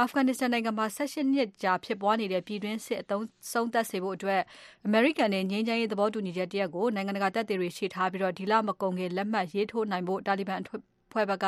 [0.00, 3.06] အာဖဂန်နစ္စတန်နိုင်ငံမှာ18နှစ်ကြာဖြစ်ပွားနေတဲ့ပြည်တွင်းစစ်အ
[3.52, 4.40] ဆုံးသတ်စေဖို့အတွက်
[4.86, 10.60] အမေရိကန်နဲ့ငြိမ်းချမ်းရေးသဘောတူညီချက်တရပ်ကိုနိုင်ငံတကာတပ်တွေရှေ့ထားပြီးတော့ဒီလမကုန်ခင်လက်မှတ်ရေးထိုးနိုင်ဖို့တာလီဘန်
[11.12, 11.46] ဖွဲ့ဘက်က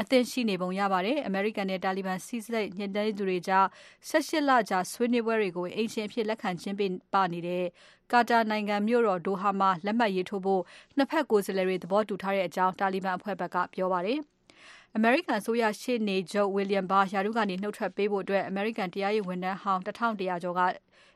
[0.00, 3.66] အသင့်ရှိနေပုံရပါတယ်။အမေရိကန်နဲ့တာလီဘန်စီးစိတ်ညှိနှိုင်းသူတွေကြား
[4.10, 7.64] 18လကြာဆွေးနွေးပွဲတွေကိုအင်ရှင်အဖြစ်လက်ခံချင်းပေးပါနေတဲ့
[8.12, 10.62] ကာတာနိုင်ငံမြို့တော်ဒိုဟာမှာလက်မှတ်ရေးထိုးဖို့
[10.96, 14.20] နှစ်ဖက်ကိုယ်စားလှယ်တွေသဘောတူထားတဲ့အကြောင်းတာလီဘန်အဖွဲ့ဘက်ကပြောပါတယ်။
[14.98, 20.60] အမေရိကန်အစိုးရရှေ့နေချုပ် William Barr ရာထူးကနေနှုတ်ထွက်ပေးဖို့အတွက်အမေရိကန်တရားရေးဝန်ထမ်းဟောင်း1100ကျော်က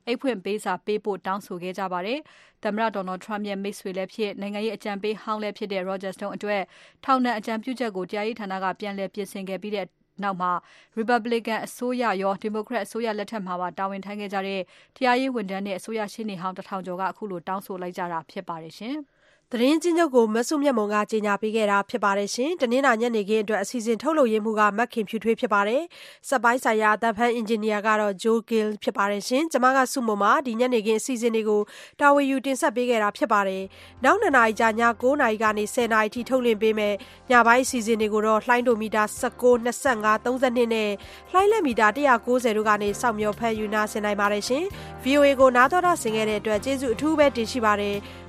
[0.06, 2.18] အိတ်ဖွင့်ပေးစာပေးဖို့ တောင်းဆိုခဲ့ကြပါတယ်။
[2.64, 6.62] သမ္မတ Donald Trump ရဲ့ မိတ်ဆွေလည်းဖြစ် နိုင်ငံရေးအကြံပေးဟောင်းလည်းဖြစ်တဲ့ Roger Stone အတွက်
[7.04, 9.86] ထောင်ဒဏ်အကြံပြုချက်ကို တရားရေးဌာနက ပြန်လည်ပြင်ဆင်ခဲ့ပြီးတဲ့
[10.22, 10.52] နောက်မှာ
[10.98, 14.60] Republican အစိုးရရော Democrat အစိုးရလက်ထက်မှာပါ တာဝန်ထမ်းခဲ့ကြတဲ့
[14.96, 18.96] တရားရေးဝန်ထမ်းနဲ့ အစိုးရရှေ့နေဟောင်းတထောင်ကျော်ကအခုလိုတောင်းဆိုလိုက်ကြတာဖြစ်ပါတယ်ရှင်။
[19.52, 25.82] သတင်းချင်းချုပ်ကိုမဆုမြတ်မုံကကြေညာပေးခဲ့တာဖြစ်ပါတယ်ရှင်။တနင်္လာညနေခင်းအတွက်အစီအစဉ်ထုတ်လုပ်ရေးမှူးကမက်ခင်ဖြူထွေးဖြစ်ပါတယ်။
[26.28, 31.62] စက်ပိုင်းဆိုင်ရာအသက်ဖန်အင်ဂျင်နီယာကတော့ဂျိုးဂီလ်ဖြစ်ပါတယ်ရှင်။ကျွန်မကဆုမုံမှာဒီညနေခင်းအစီအစဉ်တွေကို
[32.00, 33.62] တာဝန်ယူတင်ဆက်ပေးခဲ့တာဖြစ်ပါတယ်။
[34.04, 34.70] နောက်နှစ်နာရီကြာည
[35.02, 36.94] 9နာရီကနေ10နာရီထိထုတ်လွှင့်ပေးမယ်။
[37.30, 40.90] ညပိုင်းအစီအစဉ်တွေကိုတော့လှိုင်းဒိုမီတာ19 25 32နဲ့
[41.32, 44.64] လှိုင်းလက်မီတာ190တို့ကနေစောင့်မျှော်ဖန်ယူနာဆင်နိုင်ပါတယ်ရှင်။
[45.04, 47.96] VOA ကိုနားတော်တာဆင်ခဲ့တဲ့အတွက်ကျေးဇူးအထူးပဲတင်ရှိပါတယ်။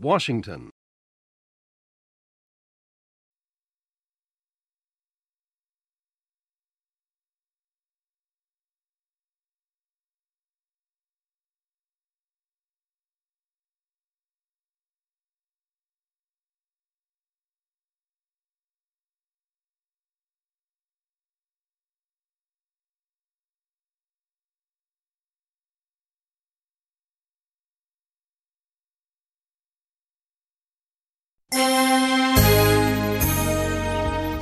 [0.00, 0.70] Washington.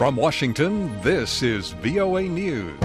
[0.06, 2.74] From Washington, this is VOA News.